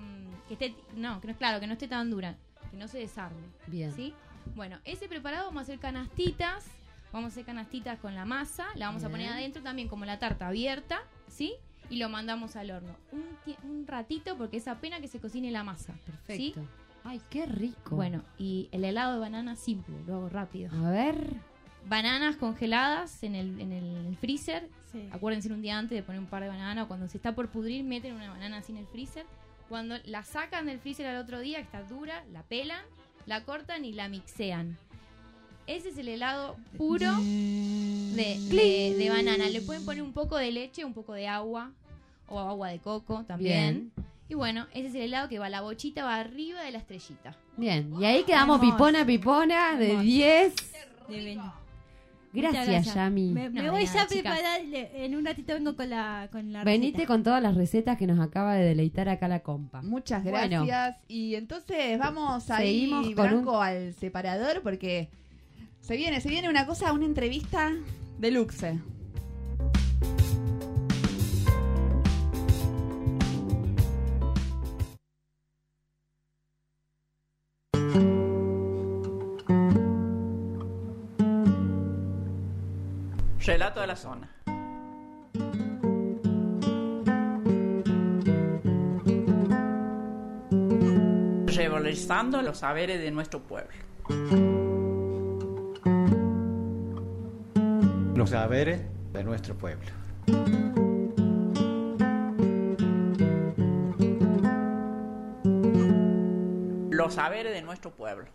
[0.48, 2.36] que esté, no, que no claro, que no esté tan dura,
[2.70, 3.42] que no se desarme.
[3.66, 3.92] Bien.
[3.92, 4.14] ¿sí?
[4.54, 6.64] Bueno, ese preparado vamos a hacer canastitas,
[7.12, 10.18] vamos a hacer canastitas con la masa, la vamos a poner adentro también como la
[10.18, 11.54] tarta abierta, ¿sí?
[11.90, 12.94] Y lo mandamos al horno.
[13.64, 15.94] Un, ratito porque es apenas que se cocine la masa.
[16.26, 16.54] ¿sí?
[16.54, 16.66] Perfecto.
[17.04, 17.96] Ay, qué rico.
[17.96, 20.70] Bueno, y el helado de banana simple, lo hago rápido.
[20.72, 21.34] A ver.
[21.86, 24.68] Bananas congeladas en el, en el freezer.
[24.92, 25.08] Sí.
[25.10, 26.84] Acuérdense un día antes de poner un par de bananas.
[26.84, 29.26] o Cuando se está por pudrir, meten una banana así en el freezer.
[29.68, 32.84] Cuando la sacan del freezer al otro día, que está dura, la pelan,
[33.26, 34.76] la cortan y la mixean.
[35.66, 39.48] Ese es el helado puro de, de- de banana.
[39.48, 41.70] Le pueden poner un poco de leche, un poco de agua
[42.28, 43.92] o agua de coco también.
[44.28, 47.36] Y bueno, ese es el helado que va, la bochita va arriba de la estrellita.
[47.56, 48.76] Bien, y ahí quedamos Hermoso.
[48.76, 50.02] pipona, pipona de Hermoso.
[50.04, 50.54] 10.
[51.08, 51.54] Divino.
[52.32, 53.32] Gracias, Muchas Yami.
[53.32, 54.60] Me, voy de ya a preparar.
[54.72, 57.06] En un ratito vengo con la, con la Venite receta.
[57.06, 59.82] con todas las recetas que nos acaba de deleitar acá la compa.
[59.82, 60.64] Muchas Bueno.
[60.64, 60.96] gracias.
[61.08, 65.10] Y entonces vamos ahí, Seguimos con Branco, al separador porque
[65.80, 67.72] se viene, se viene una cosa, una entrevista
[68.18, 68.78] deluxe.
[83.74, 84.28] Relato de la zona.
[91.46, 93.72] Revalorizando los saberes de nuestro pueblo.
[98.14, 99.90] los saberes de nuestro pueblo.
[106.90, 108.26] Los saberes de nuestro pueblo.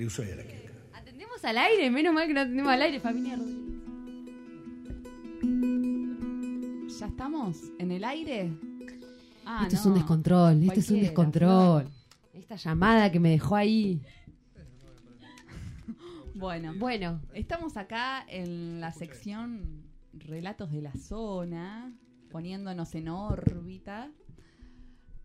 [0.00, 0.70] De uso de la quinta.
[0.94, 3.60] Atendemos al aire, menos mal que no atendemos al aire, familia Rodríguez.
[6.98, 8.50] ¿Ya estamos en el aire?
[9.44, 11.86] Ah, esto es un descontrol, esto es un descontrol.
[12.32, 14.00] Esta llamada que me dejó ahí.
[16.34, 19.84] Bueno, Bueno, estamos acá en la sección
[20.14, 21.92] Relatos de la Zona,
[22.30, 24.10] poniéndonos en órbita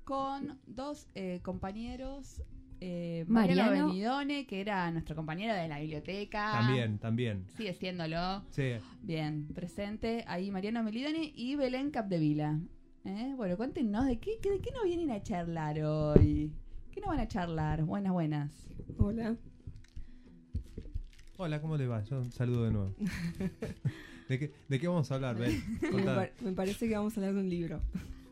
[0.03, 2.41] con dos eh, compañeros.
[2.81, 3.87] Eh, Mariano, Mariano.
[3.87, 6.51] Benidone, que era nuestro compañero de la biblioteca.
[6.53, 7.45] También, también.
[7.55, 8.43] Sigue siéndolo.
[8.51, 8.73] Sí.
[9.01, 12.59] Bien, presente ahí Mariano Melidoni y Belén Capdevila.
[13.05, 13.33] ¿Eh?
[13.37, 16.51] Bueno, cuéntenos de qué, de qué nos vienen a charlar hoy.
[16.91, 17.83] ¿Qué nos van a charlar?
[17.83, 18.51] Buenas, buenas.
[18.97, 19.35] Hola.
[21.37, 22.01] Hola, ¿cómo le va?
[22.03, 22.95] Yo un saludo de nuevo.
[24.29, 25.61] ¿De qué, de qué vamos a hablar, Ben?
[25.81, 26.15] Me, Contá.
[26.15, 27.81] par- me parece que vamos a hablar de un libro.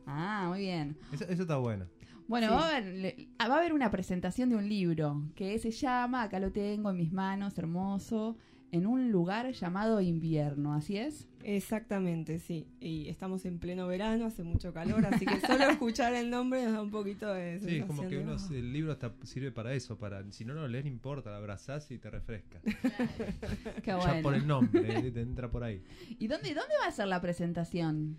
[0.07, 0.97] Ah, muy bien.
[1.11, 1.85] Eso, eso está bueno.
[2.34, 2.53] Bueno, Sí.
[2.55, 5.69] va, a haber, le- ah, va a haber una presentación de un libro que se
[5.69, 8.38] llama, acá lo tengo en mis manos, hermoso,
[8.71, 11.27] en un lugar llamado invierno, ¿así es?
[11.43, 12.65] Exactamente, sí.
[12.79, 16.73] Y estamos en pleno verano, hace mucho calor, así que solo escuchar el nombre nos
[16.73, 19.73] da un poquito de Sí, es como que uno, se- el libro hasta sirve para
[19.75, 22.61] eso, para si no lo lees no importa, lo abrazás y te refresca.
[23.84, 24.21] Qué Ya bueno.
[24.23, 25.84] por el nombre, eh, te entra por ahí.
[26.17, 28.17] ¿Y dónde, dónde va a ser la presentación?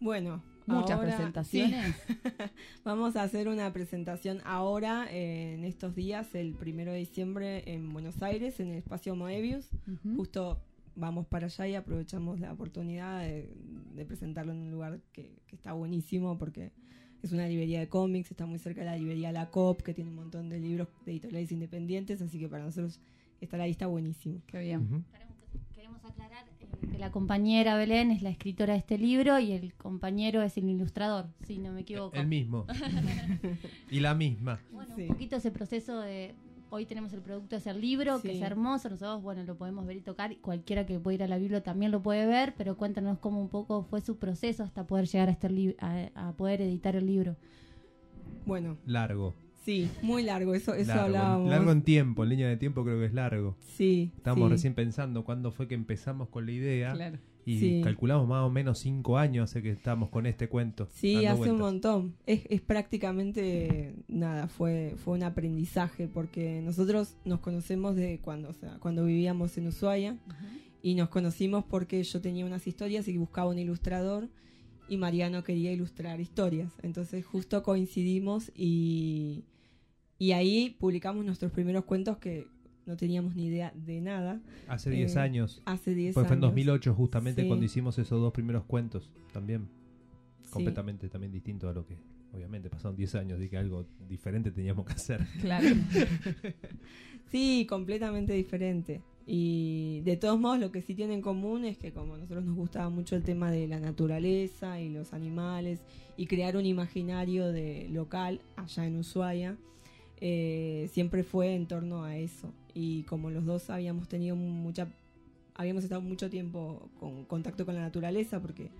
[0.00, 1.94] Bueno, Muchas ahora- presentaciones.
[2.06, 2.14] sí.
[2.84, 7.92] Vamos a hacer una presentación ahora, eh, en estos días, el primero de diciembre en
[7.92, 9.68] Buenos Aires, en el espacio Moebius.
[10.16, 10.60] Justo
[10.96, 13.52] vamos para allá y aprovechamos la oportunidad de,
[13.94, 16.70] de presentarlo en un lugar que, que está buenísimo porque
[17.22, 20.10] es una librería de cómics, está muy cerca de la librería La COP, que tiene
[20.10, 23.00] un montón de libros de editoriales independientes, así que para nosotros
[23.40, 24.40] estar ahí está buenísimo.
[24.46, 25.04] Qué bien.
[25.74, 26.44] Queremos aclarar
[26.90, 30.68] que la compañera Belén es la escritora de este libro y el compañero es el
[30.68, 32.16] ilustrador, si no me equivoco.
[32.16, 32.66] El mismo.
[33.90, 34.60] y la misma.
[34.72, 36.34] Bueno, un poquito ese proceso de
[36.70, 39.96] hoy tenemos el producto de hacer libro, que es hermoso, nosotros bueno lo podemos ver
[39.96, 42.76] y tocar, y cualquiera que pueda ir a la biblia también lo puede ver, pero
[42.76, 46.32] cuéntanos cómo un poco fue su proceso hasta poder llegar a este li- a, a
[46.32, 47.36] poder editar el libro.
[48.46, 49.34] Bueno, Largo.
[49.64, 51.50] Sí, muy largo, eso, eso largo, hablábamos.
[51.50, 53.56] largo en tiempo, en línea de tiempo creo que es largo.
[53.76, 54.52] Sí, Estamos sí.
[54.52, 56.92] recién pensando cuándo fue que empezamos con la idea.
[56.92, 57.18] Claro.
[57.46, 57.80] Y Sí.
[57.84, 60.88] calculamos más o menos cinco años hace que estamos con este cuento.
[60.94, 62.14] Sí, hace un montón.
[62.24, 68.54] Es, es prácticamente nada, fue, fue un aprendizaje porque nosotros nos conocemos de cuando, o
[68.54, 70.16] sea, cuando vivíamos en Ushuaia
[70.82, 74.28] y nos conocimos porque yo tenía unas historias y buscaba un ilustrador
[74.88, 76.72] y Mariano quería ilustrar historias.
[76.82, 79.44] Entonces justo coincidimos y,
[80.18, 82.46] y ahí publicamos nuestros primeros cuentos que
[82.86, 84.40] no teníamos ni idea de nada.
[84.68, 85.62] Hace 10 Eh, años.
[85.64, 86.50] Hace 10 Fue, fue en años.
[86.50, 87.48] 2008 justamente Sí.
[87.48, 89.68] cuando hicimos esos dos primeros cuentos también.
[90.42, 90.50] Sí.
[90.52, 91.96] Completamente también distinto a lo que
[92.32, 95.26] obviamente pasaron 10 años y que algo diferente teníamos que hacer.
[95.40, 95.66] Claro.
[97.30, 99.00] sí, completamente diferente.
[99.26, 102.44] Y de todos modos lo que sí tienen en común es que como a nosotros
[102.44, 105.80] nos gustaba mucho el tema de la naturaleza y los animales
[106.18, 109.56] y crear un imaginario de local allá en Ushuaia,
[110.20, 112.52] eh, siempre fue en torno a eso.
[112.74, 114.88] Y como los dos habíamos tenido mucha,
[115.54, 118.70] habíamos estado mucho tiempo con contacto con la naturaleza porque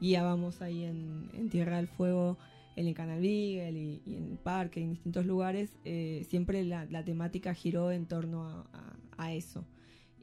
[0.00, 2.38] guiábamos ahí en, en Tierra del Fuego,
[2.76, 6.84] en el Canal Beagle y, y en el parque, en distintos lugares, eh, siempre la,
[6.86, 9.64] la temática giró en torno a, a- a eso.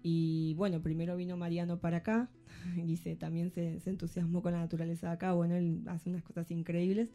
[0.03, 2.29] Y bueno, primero vino Mariano para acá,
[2.87, 6.23] y se, también se, se entusiasmó con la naturaleza de acá, bueno, él hace unas
[6.23, 7.09] cosas increíbles.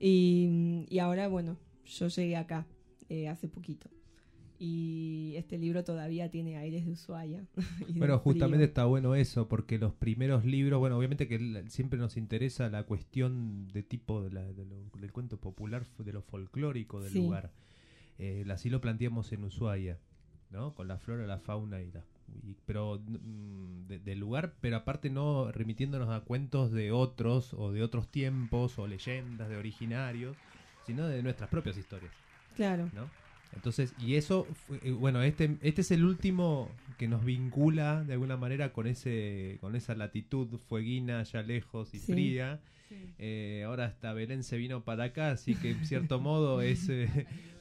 [0.00, 1.56] Y, y ahora, bueno,
[1.86, 2.66] yo llegué acá
[3.08, 3.88] eh, hace poquito.
[4.58, 7.44] Y este libro todavía tiene aires de Ushuaia.
[7.88, 12.16] de Bueno, justamente está bueno eso, porque los primeros libros, bueno, obviamente que siempre nos
[12.16, 17.02] interesa la cuestión de tipo de la- de lo- del cuento popular, de lo folclórico
[17.02, 17.18] del Sí.
[17.22, 17.52] lugar.
[18.18, 19.98] Eh, así lo planteamos en Ushuaia,
[20.50, 20.74] ¿no?
[20.74, 22.02] Con la flora, la fauna y la...
[22.42, 27.72] y- pero mm, de- del lugar, pero aparte no remitiéndonos a cuentos de otros o
[27.72, 30.34] de otros tiempos o leyendas de originarios,
[30.86, 32.12] sino de nuestras propias historias.
[32.54, 32.88] Claro.
[32.94, 33.08] ¿no?
[33.54, 34.46] Entonces, y eso,
[34.82, 39.58] eh, bueno, este, este es el último que nos vincula de alguna manera con ese,
[39.60, 42.12] con esa latitud fueguina, ya lejos y Sí.
[42.12, 42.60] fría.
[43.18, 47.08] Eh, ahora hasta Belén se vino para acá, así que en cierto modo es eh,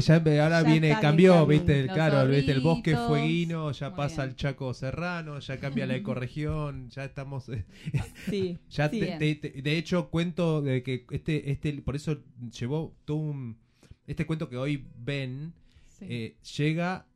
[0.00, 4.22] ya ahora Ya viene, cambió, viste, el claro, viste, el bosque fueguino, ya Muy pasa
[4.22, 4.30] bien.
[4.30, 7.64] al Chaco Serrano, ya cambia la ecorregión, ya estamos eh,
[8.30, 9.00] Sí, ya sí.
[9.00, 12.18] te- te- te- de hecho cuento de que este este por eso
[12.58, 13.58] llevó todo un
[14.06, 15.52] este cuento que hoy ven
[15.98, 16.06] Sí.
[16.08, 17.06] eh, llega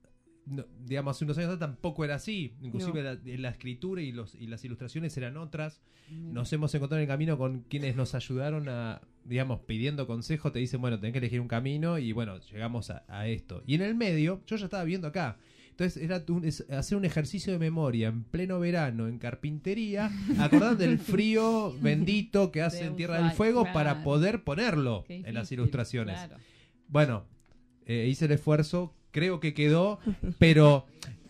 [0.46, 3.10] no, digamos hace unos años atrás tampoco era así inclusive No.
[3.14, 5.80] la, la escritura y los y las ilustraciones eran otras
[6.10, 6.32] Mira.
[6.34, 10.60] nos hemos encontrado en el camino con quienes nos ayudaron a digamos pidiendo consejo te
[10.60, 13.82] dicen bueno tenés que elegir un camino y bueno llegamos a, a esto y en
[13.82, 15.36] el medio yo ya estaba viendo acá
[15.70, 20.76] entonces era un- es hacer un ejercicio de memoria en pleno verano en carpintería, acordando
[20.76, 23.74] del frío bendito que hace De en Tierra del Fuego claro.
[23.74, 26.14] para poder ponerlo en las ilustraciones.
[26.16, 26.36] claro.
[26.88, 27.24] Bueno,
[27.84, 29.98] eh, hice el esfuerzo, creo que quedó,
[30.38, 30.86] pero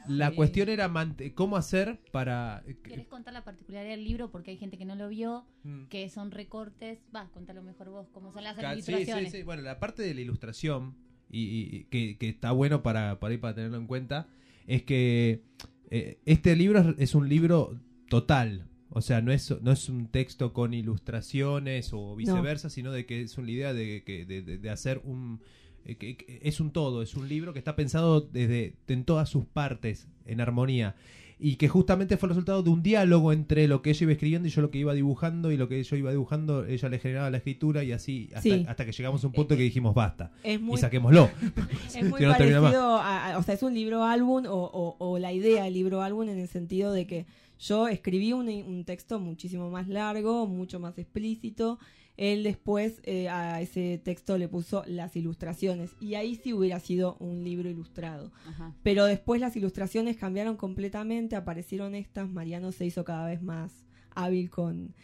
[0.09, 0.91] la cuestión era
[1.35, 2.63] cómo hacer para...
[2.85, 4.31] ¿Querés contar la particularidad del libro?
[4.31, 5.87] Porque hay gente que no lo vio, Mm.
[5.87, 7.01] que son recortes.
[7.15, 9.33] Va, contalo mejor vos, cómo son las Sí, ilustraciones.
[9.33, 9.43] sí, sí.
[9.43, 10.95] Bueno, la parte de la ilustración,
[11.29, 14.29] y, que, que está bueno para, para, ir para tenerlo en cuenta,
[14.69, 15.43] es que
[15.91, 18.69] eh, este libro es, es un libro total.
[18.91, 23.23] O sea, no es, no es un texto con ilustraciones o viceversa, sino de que
[23.23, 25.41] es una idea de, que- de, de- de hacer un...
[25.87, 30.09] eh, es un todo, es un libro que está pensado desde en todas sus partes,
[30.25, 30.95] en armonía.
[31.39, 34.49] Y que justamente fue el resultado de un diálogo entre lo que ella iba escribiendo
[34.49, 37.29] y yo lo que iba dibujando, y lo que yo iba dibujando, ella le generaba
[37.31, 38.65] la escritura, y así hasta, Sí.
[38.67, 40.33] hasta que llegamos a un punto que dijimos basta.
[40.43, 41.29] Es muy, y saquémoslo.
[41.95, 45.19] Es muy no parecido a, a- o sea, es un libro álbum o, o- o
[45.19, 47.27] la idea del libro álbum en el sentido de que
[47.59, 51.79] yo escribí un, un texto muchísimo más largo, mucho más explícito.
[52.17, 57.17] Él después eh, a ese texto le puso las ilustraciones y ahí sí hubiera sido
[57.19, 58.33] un libro ilustrado.
[58.47, 58.75] Ajá.
[58.83, 64.49] Pero después las ilustraciones cambiaron completamente, aparecieron estas, Mariano se hizo cada vez más hábil
[64.51, 64.95] con,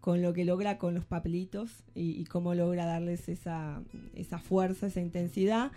[0.00, 3.82] con lo que logra con los papelitos y, y cómo logra darles esa,
[4.14, 5.72] esa fuerza, esa intensidad.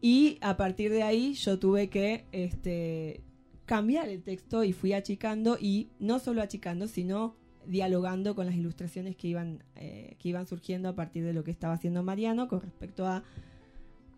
[0.00, 3.22] Y a partir de ahí yo tuve que este,
[3.64, 7.36] cambiar el texto y fui achicando y no solo achicando, sino
[7.66, 11.50] dialogando con las ilustraciones que iban, eh, que iban surgiendo a partir de lo que
[11.50, 13.24] estaba haciendo Mariano con respecto a,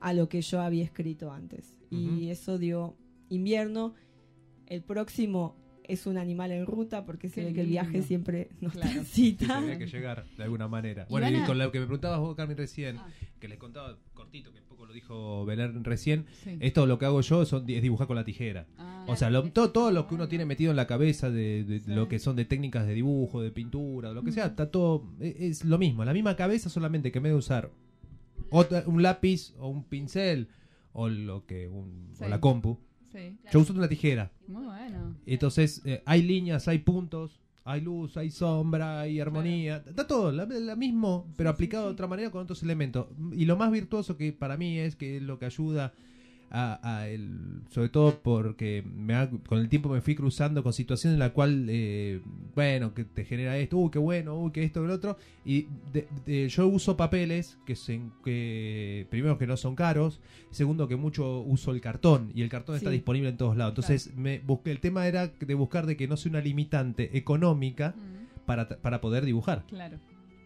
[0.01, 1.75] a lo que yo había escrito antes.
[1.91, 2.97] Y eso dio
[3.29, 3.95] invierno.
[4.67, 5.55] El próximo
[5.89, 8.91] es un animal en ruta porque se ve que el viaje siempre nos Claro.
[8.93, 9.47] transita.
[9.47, 11.07] Sí, tenía que llegar de alguna manera.
[11.09, 12.99] Y Bueno, y a- con lo que me preguntabas vos, Carmen, recién,
[13.41, 16.57] que les contaba cortito, que un poco lo dijo Belén recién, Sí.
[16.61, 18.67] esto lo que hago yo son, es dibujar con la tijera.
[18.79, 19.05] Ah.
[19.09, 21.81] o sea, lo- todo, todo lo que uno tiene metido en la cabeza de, de
[21.95, 25.37] lo que son de técnicas de dibujo, de pintura, lo que sea, está todo, es,
[25.61, 27.71] es lo mismo, la misma cabeza, solamente que en vez de usar
[28.51, 30.49] otra- un lápiz o un pincel
[30.93, 32.79] o lo que un, o la compu,
[33.17, 33.37] Sí.
[33.51, 34.31] yo uso una tijera.
[34.47, 35.17] Muy bueno.
[35.27, 39.83] Entonces, eh, hay líneas, hay puntos, hay luz, hay sombra, hay armonía.
[39.87, 43.07] Está todo, la, la mismo, pero aplicado de otra manera con otros elementos.
[43.33, 45.93] Y lo más virtuoso que para mí es que es lo que ayuda
[46.51, 50.73] a, a el, sobre todo porque me ha- con el tiempo me fui cruzando con
[50.73, 52.21] situaciones en la cual, eh,
[52.55, 55.17] bueno, que te genera esto, uy, qué bueno, uy, que esto, que lo otro.
[55.45, 60.21] Y de- de- yo uso papeles que, se, que, primero, que no son caros,
[60.51, 63.73] segundo, que mucho uso el cartón y el cartón está disponible en todos lados.
[63.73, 67.95] Entonces, me busqué, el tema era de buscar de que no sea una limitante económica
[68.47, 69.65] para, para poder dibujar.
[69.69, 69.99] Claro.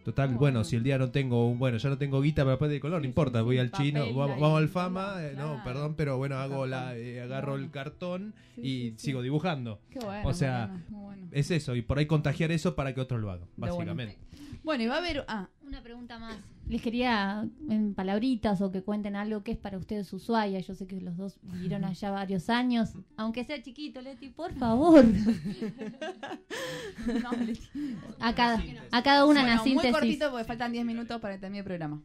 [0.05, 2.80] Total, bueno, si el día no tengo, bueno, ya no tengo guita para papel de
[2.80, 6.36] color, no importa, voy al chino, vamos, vamos al fama, eh, no, perdón, pero bueno,
[6.36, 9.78] hago la, eh, agarro el cartón y sigo dibujando.
[9.90, 11.28] Qué bueno, o sea, bueno, bueno.
[11.32, 14.18] es eso, y por ahí contagiar eso para que otros lo hagan, básicamente.
[14.62, 15.24] Bueno, y va a haber.
[15.28, 16.36] Ah, Una pregunta más.
[16.68, 20.61] Les quería en palabritas o que cuenten algo que es para ustedes Ushuaia.
[20.61, 22.92] Yo sé que los dos vivieron allá varios años.
[23.16, 25.04] Aunque sea chiquito, Leti, por favor.
[27.22, 27.96] no, Leti.
[28.20, 29.90] A cada, a cada una Bueno, la síntesis.
[29.90, 32.02] Muy cortito porque faltan 10 minutos para terminar el programa.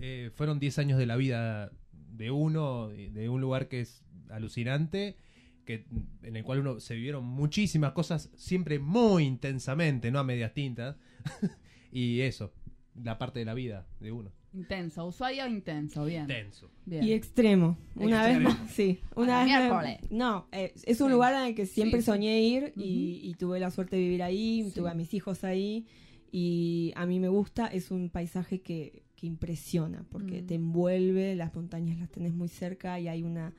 [0.00, 5.16] Eh, fueron 10 años de la vida de uno, de un lugar que es alucinante,
[5.64, 5.86] que
[6.22, 10.96] en el cual uno se vivieron muchísimas cosas, siempre muy intensamente, no a medias tintas,
[11.92, 12.52] y eso,
[12.94, 14.30] la parte de la vida de uno.
[14.54, 15.06] Intenso.
[15.06, 16.04] Ushuaia o intenso.
[16.04, 16.22] Bien.
[16.22, 16.70] Intenso.
[16.84, 17.02] Bien.
[17.04, 17.78] Y extremo.
[17.96, 18.48] Una Extremo.
[18.50, 19.00] vez más, sí.
[19.16, 19.98] Una vez miércoles.
[20.10, 21.12] No, eh, es un Sí.
[21.12, 22.10] lugar en el que siempre Sí, sí.
[22.10, 25.86] soñé ir y, y tuve la suerte de vivir ahí, tuve a mis hijos ahí
[26.30, 30.46] y a mí me gusta, es un paisaje que, que impresiona porque Mm.
[30.46, 33.54] te envuelve, las montañas las tenés muy cerca y hay una...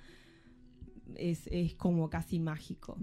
[1.15, 2.97] Es, es como casi mágico.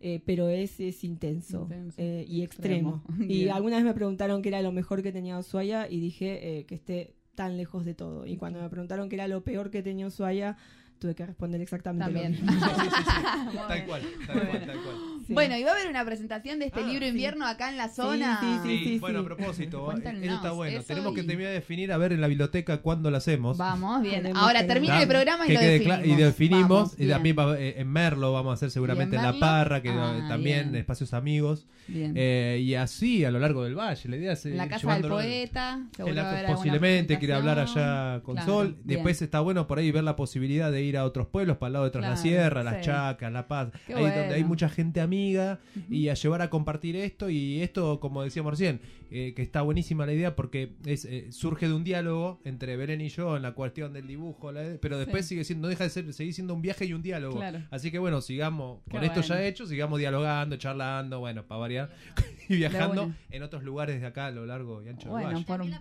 [0.00, 1.96] Eh, pero es, es intenso, Intenso.
[2.00, 3.02] eh, y extremo.
[3.06, 3.24] Extremo.
[3.32, 6.64] Y alguna vez me preguntaron qué era lo mejor que tenía Ushuaia y dije eh,
[6.66, 8.26] que esté tan lejos de todo.
[8.26, 10.56] Y cuando me preguntaron qué era lo peor que tenía Ushuaia,
[11.02, 12.46] tuve que responder exactamente También.
[12.46, 12.66] lo mismo.
[13.44, 14.66] Muy Tal cual, tal cual, bien.
[14.66, 14.96] tal cual.
[15.26, 15.34] Sí.
[15.34, 17.10] Bueno, y va a haber una presentación de este Ah, libro sí.
[17.10, 18.40] invierno acá en la zona.
[18.64, 20.78] Sí, bueno, a propósito, Cuéntanos eso está bueno.
[20.78, 23.56] eso Tenemos que terminar de definir a ver en la biblioteca cuándo lo hacemos.
[23.58, 24.22] Vamos, bien.
[24.22, 26.06] Tenemos Ahora termina el programa y que lo definimos.
[26.06, 26.68] y definimos.
[26.68, 29.38] Vamos, y también va- eh, en Merlo vamos a hacer seguramente ¿Y en en La?
[29.40, 30.76] Parra, que Ah, también bien.
[30.80, 31.66] espacios amigos.
[31.88, 32.12] Bien.
[32.16, 34.08] Eh, y así a lo largo del valle.
[34.08, 35.80] La idea es eh, En la casa del poeta.
[35.98, 38.66] la- posiblemente quiere hablar allá con Claro, Sol.
[38.84, 38.98] bien.
[38.98, 41.72] Después está bueno por ahí ver la posibilidad de ir a otros pueblos, para el
[41.74, 42.82] lado de Tras la Sierra, Las sí.
[42.84, 46.96] Chacas, La Paz, Qué ahí donde hay mucha gente amiga y a llevar a compartir
[46.96, 47.30] esto.
[47.30, 48.80] Y esto, como decíamos recién,
[49.10, 53.00] eh, que está buenísima la idea porque es eh, surge de un diálogo entre Belén
[53.02, 55.30] y yo en la cuestión del dibujo, la- pero después Sí.
[55.30, 57.36] sigue siendo, no deja de ser, seguir siendo un viaje y un diálogo.
[57.36, 57.60] Claro.
[57.70, 61.90] Así que bueno, sigamos Qué con esto ya hecho, sigamos dialogando, charlando, bueno, para variar,
[62.48, 65.44] y viajando en otros lugares de acá a lo largo y ancho del Bueno, valle.
[65.44, 65.74] por un-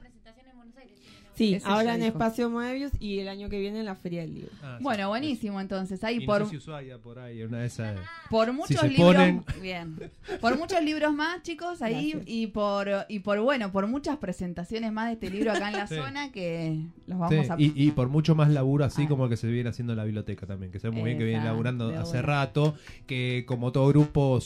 [1.33, 2.09] Sí, Ese ahora en dijo.
[2.11, 4.51] Espacio Moebius y el año que viene en la Feria del Libro.
[4.61, 4.83] Ah, sí.
[4.83, 6.03] Bueno, buenísimo entonces.
[6.03, 7.97] Ahí Y por, no sé si Ushuaia por ahí, una de esas.
[8.29, 9.15] por muchos se libros.
[9.15, 9.95] ponen- Bien.
[10.41, 12.11] Por muchos libros más, chicos, ahí.
[12.11, 12.23] Gracias.
[12.27, 15.87] Y por, y por, bueno, por muchas presentaciones más de este libro acá en la
[15.87, 15.95] Sí.
[15.95, 17.55] zona que los vamos Sí, a.
[17.57, 19.07] y, y por mucho más laburo así Ah.
[19.07, 21.23] como el que se viene haciendo en la biblioteca también, que sé muy bien que
[21.23, 22.75] viene laburando hace rato,
[23.07, 24.39] que como todo grupo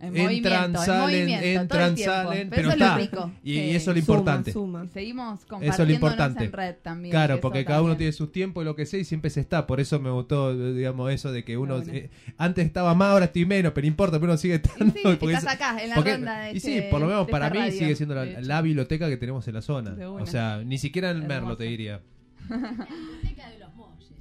[0.00, 4.52] entran, salen, entran, salen, Pero eso es lo rico, y, eso es lo importante.
[4.52, 4.86] suma.
[4.92, 6.44] Seguimos Eso es lo importante.
[6.44, 7.10] en red también.
[7.12, 9.40] Claro, que porque cada uno tiene su tiempo y lo que sé y siempre se
[9.40, 9.66] está.
[9.66, 11.92] Por eso me gustó, digamos, eso de que uno Bueno.
[11.92, 14.92] eh, antes estaba más, ahora estoy menos, pero no importa, pero uno sigue estando.
[14.94, 17.06] sí, porque estás es- acá, en la porque- ronda de Y sí, este- por lo
[17.06, 19.62] menos de para mí radio, sigue siendo la, de la biblioteca que tenemos en la
[19.62, 19.90] zona.
[19.92, 22.00] De O sea, ni siquiera en Merlo te diría.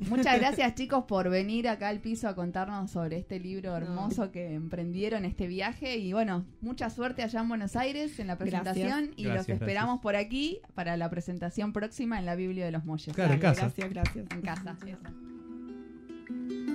[0.09, 4.53] Muchas gracias chicos por venir acá al piso a contarnos sobre este libro hermoso que
[4.53, 9.13] emprendieron este viaje y bueno, mucha suerte allá en Buenos Aires en la presentación Gracias.
[9.17, 10.03] y Gracias, los esperamos gracias.
[10.03, 13.13] por aquí para la presentación próxima en la Biblia de los Molles.
[13.15, 13.61] Claro, en casa.
[13.61, 14.25] Gracias, gracias.
[14.31, 14.77] En casa.
[14.85, 16.72] eso.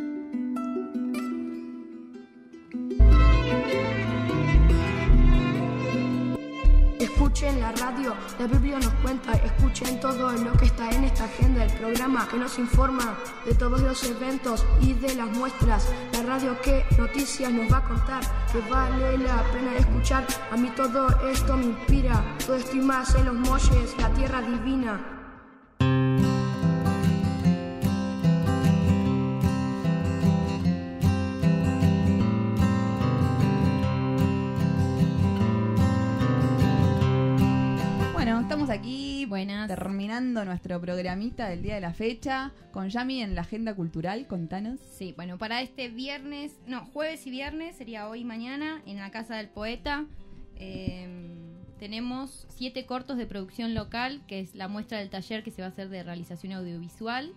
[7.39, 11.63] Escuchen la radio, la Biblia nos cuenta, escuchen todo lo que está en esta agenda,
[11.63, 13.17] el programa que nos informa
[13.47, 17.85] de todos los eventos y de las muestras, la radio que noticias nos va a
[17.85, 22.81] contar, que vale la pena escuchar, a mí todo esto me inspira, todo esto y
[22.81, 25.18] más en los molles, la tierra divina.
[40.49, 44.81] Nuestro programita del día de la fecha, con Yami en la agenda cultural, contanos.
[44.81, 49.11] Sí, bueno, para este viernes, no, jueves y viernes, sería hoy y mañana, en la
[49.11, 50.07] Casa del Poeta,
[50.57, 51.07] eh,
[51.79, 55.69] tenemos siete cortos de producción local, que es la muestra del taller que se va
[55.69, 57.33] a hacer de realización audiovisual.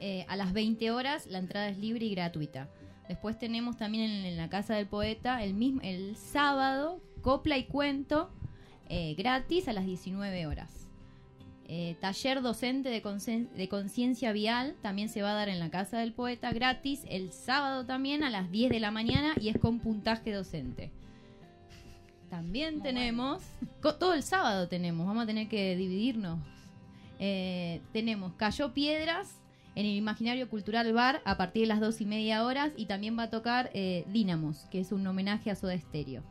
[0.00, 2.68] Eh, a las 20 horas, la entrada es libre y gratuita.
[3.08, 7.64] Después tenemos también en, en la Casa del Poeta el, mismo, el sábado, copla y
[7.64, 8.30] cuento,
[8.88, 10.81] eh, gratis a las 19 horas.
[11.74, 15.70] Eh, taller docente de concien- de conciencia vial también se va a dar en la
[15.70, 19.56] Casa del Poeta gratis el sábado también a las 10 de la mañana y es
[19.58, 20.90] con puntaje docente.
[22.28, 23.40] También tenemos,
[23.80, 26.40] todo el sábado tenemos, vamos a tener que dividirnos.
[27.18, 29.38] Eh, tenemos Cayó Piedras
[29.74, 33.18] en el Imaginario Cultural Bar a partir de las dos y media horas y también
[33.18, 36.22] va a tocar eh, Dínamos, que es un homenaje a Soda Stereo.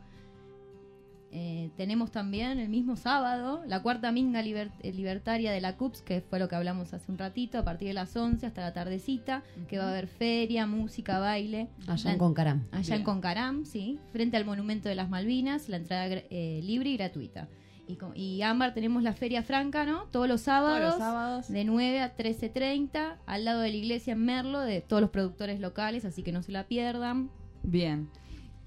[1.34, 6.20] Eh, tenemos también el mismo sábado la cuarta minga liber- libertaria de la CUPS, que
[6.20, 9.42] fue lo que hablamos hace un ratito, a partir de las 11 hasta la tardecita,
[9.66, 11.68] que va a haber feria, música, baile.
[11.88, 12.64] Allá en Concaram.
[12.70, 13.02] Allá en.
[13.02, 17.48] Concaram, sí, frente al Monumento de las Malvinas, la entrada eh, libre y gratuita.
[17.88, 20.04] Y, con- y Ámbar tenemos la Feria Franca, ¿no?
[20.10, 21.48] Todos los sábados, Todos los sábados.
[21.48, 25.60] de 9 a 13.30, al lado de la iglesia en Merlo, de todos los productores
[25.60, 27.30] locales, así que no se la pierdan.
[27.62, 28.08] Bien.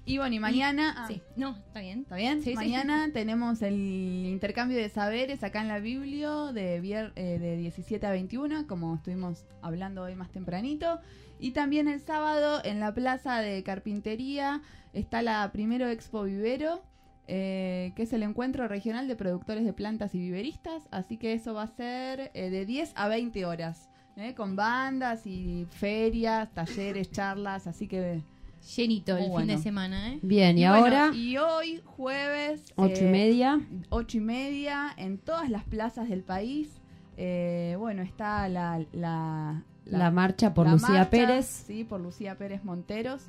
[0.06, 0.94] Y bueno, y mañana.
[0.96, 2.00] ah, Sí, no, está bien.
[2.02, 2.38] ¿Está bien?
[2.40, 2.54] Sí, sí.
[2.54, 8.06] Mañana tenemos el intercambio de saberes acá en la Biblio de, vier- eh, de 17
[8.06, 11.00] a 21, como estuvimos hablando hoy más tempranito.
[11.40, 16.82] Y también el sábado en la plaza de carpintería está la primero Expo Vivero,
[17.26, 20.84] eh, que es el encuentro regional de productores de plantas y viveristas.
[20.92, 25.26] Así que eso va a ser eh, de 10 a 20 horas, eh, con bandas
[25.26, 27.66] y ferias, talleres, charlas.
[27.66, 28.22] Así que.
[28.74, 30.18] Llenito el fin de semana, ¿eh?
[30.22, 32.62] Bien, y, bueno, ahora, y hoy, jueves.
[32.76, 33.60] ocho y eh, media.
[33.90, 36.70] ocho y media, en todas las plazas del país.
[37.16, 41.46] eh, bueno, está la, la, La marcha por Lucía Pérez.
[41.66, 43.22] Sí, por Lucía Pérez Monteros.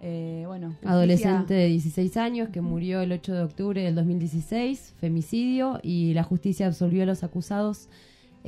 [0.00, 4.94] Eh, bueno, justicia- Adolescente de 16 años que murió el 8 de octubre del 2016,
[4.98, 7.88] femicidio, y la justicia absolvió a los acusados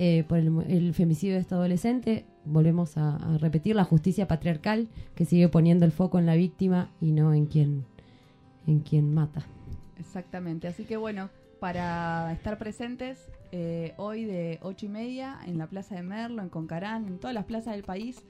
[0.03, 2.24] eh, por el, femicidio de esta adolescente.
[2.46, 7.12] Volvemos a, repetir la justicia patriarcal que sigue poniendo el foco en la víctima y
[7.12, 7.84] no en quien,
[8.66, 9.42] en quien mata.
[9.98, 10.68] Exactamente.
[10.68, 11.28] Así que bueno,
[11.59, 16.48] para estar presentes eh, hoy de ocho y media en la Plaza de Merlo, en
[16.48, 18.22] Concarán, en todas las plazas del país,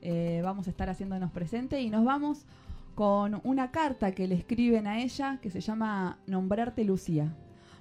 [0.00, 2.46] eh, vamos a estar haciéndonos presentes y nos vamos
[2.94, 7.34] con una carta que le escriben a ella que se llama Nombrarte Lucía.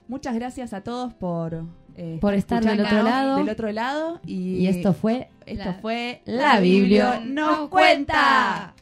[0.10, 1.64] Muchas gracias a todos por,
[1.98, 3.38] eh, Por estar del otro lado.
[3.38, 8.74] Del otro lado y, Y esto fue esto La- fue La Biblio nos cuenta.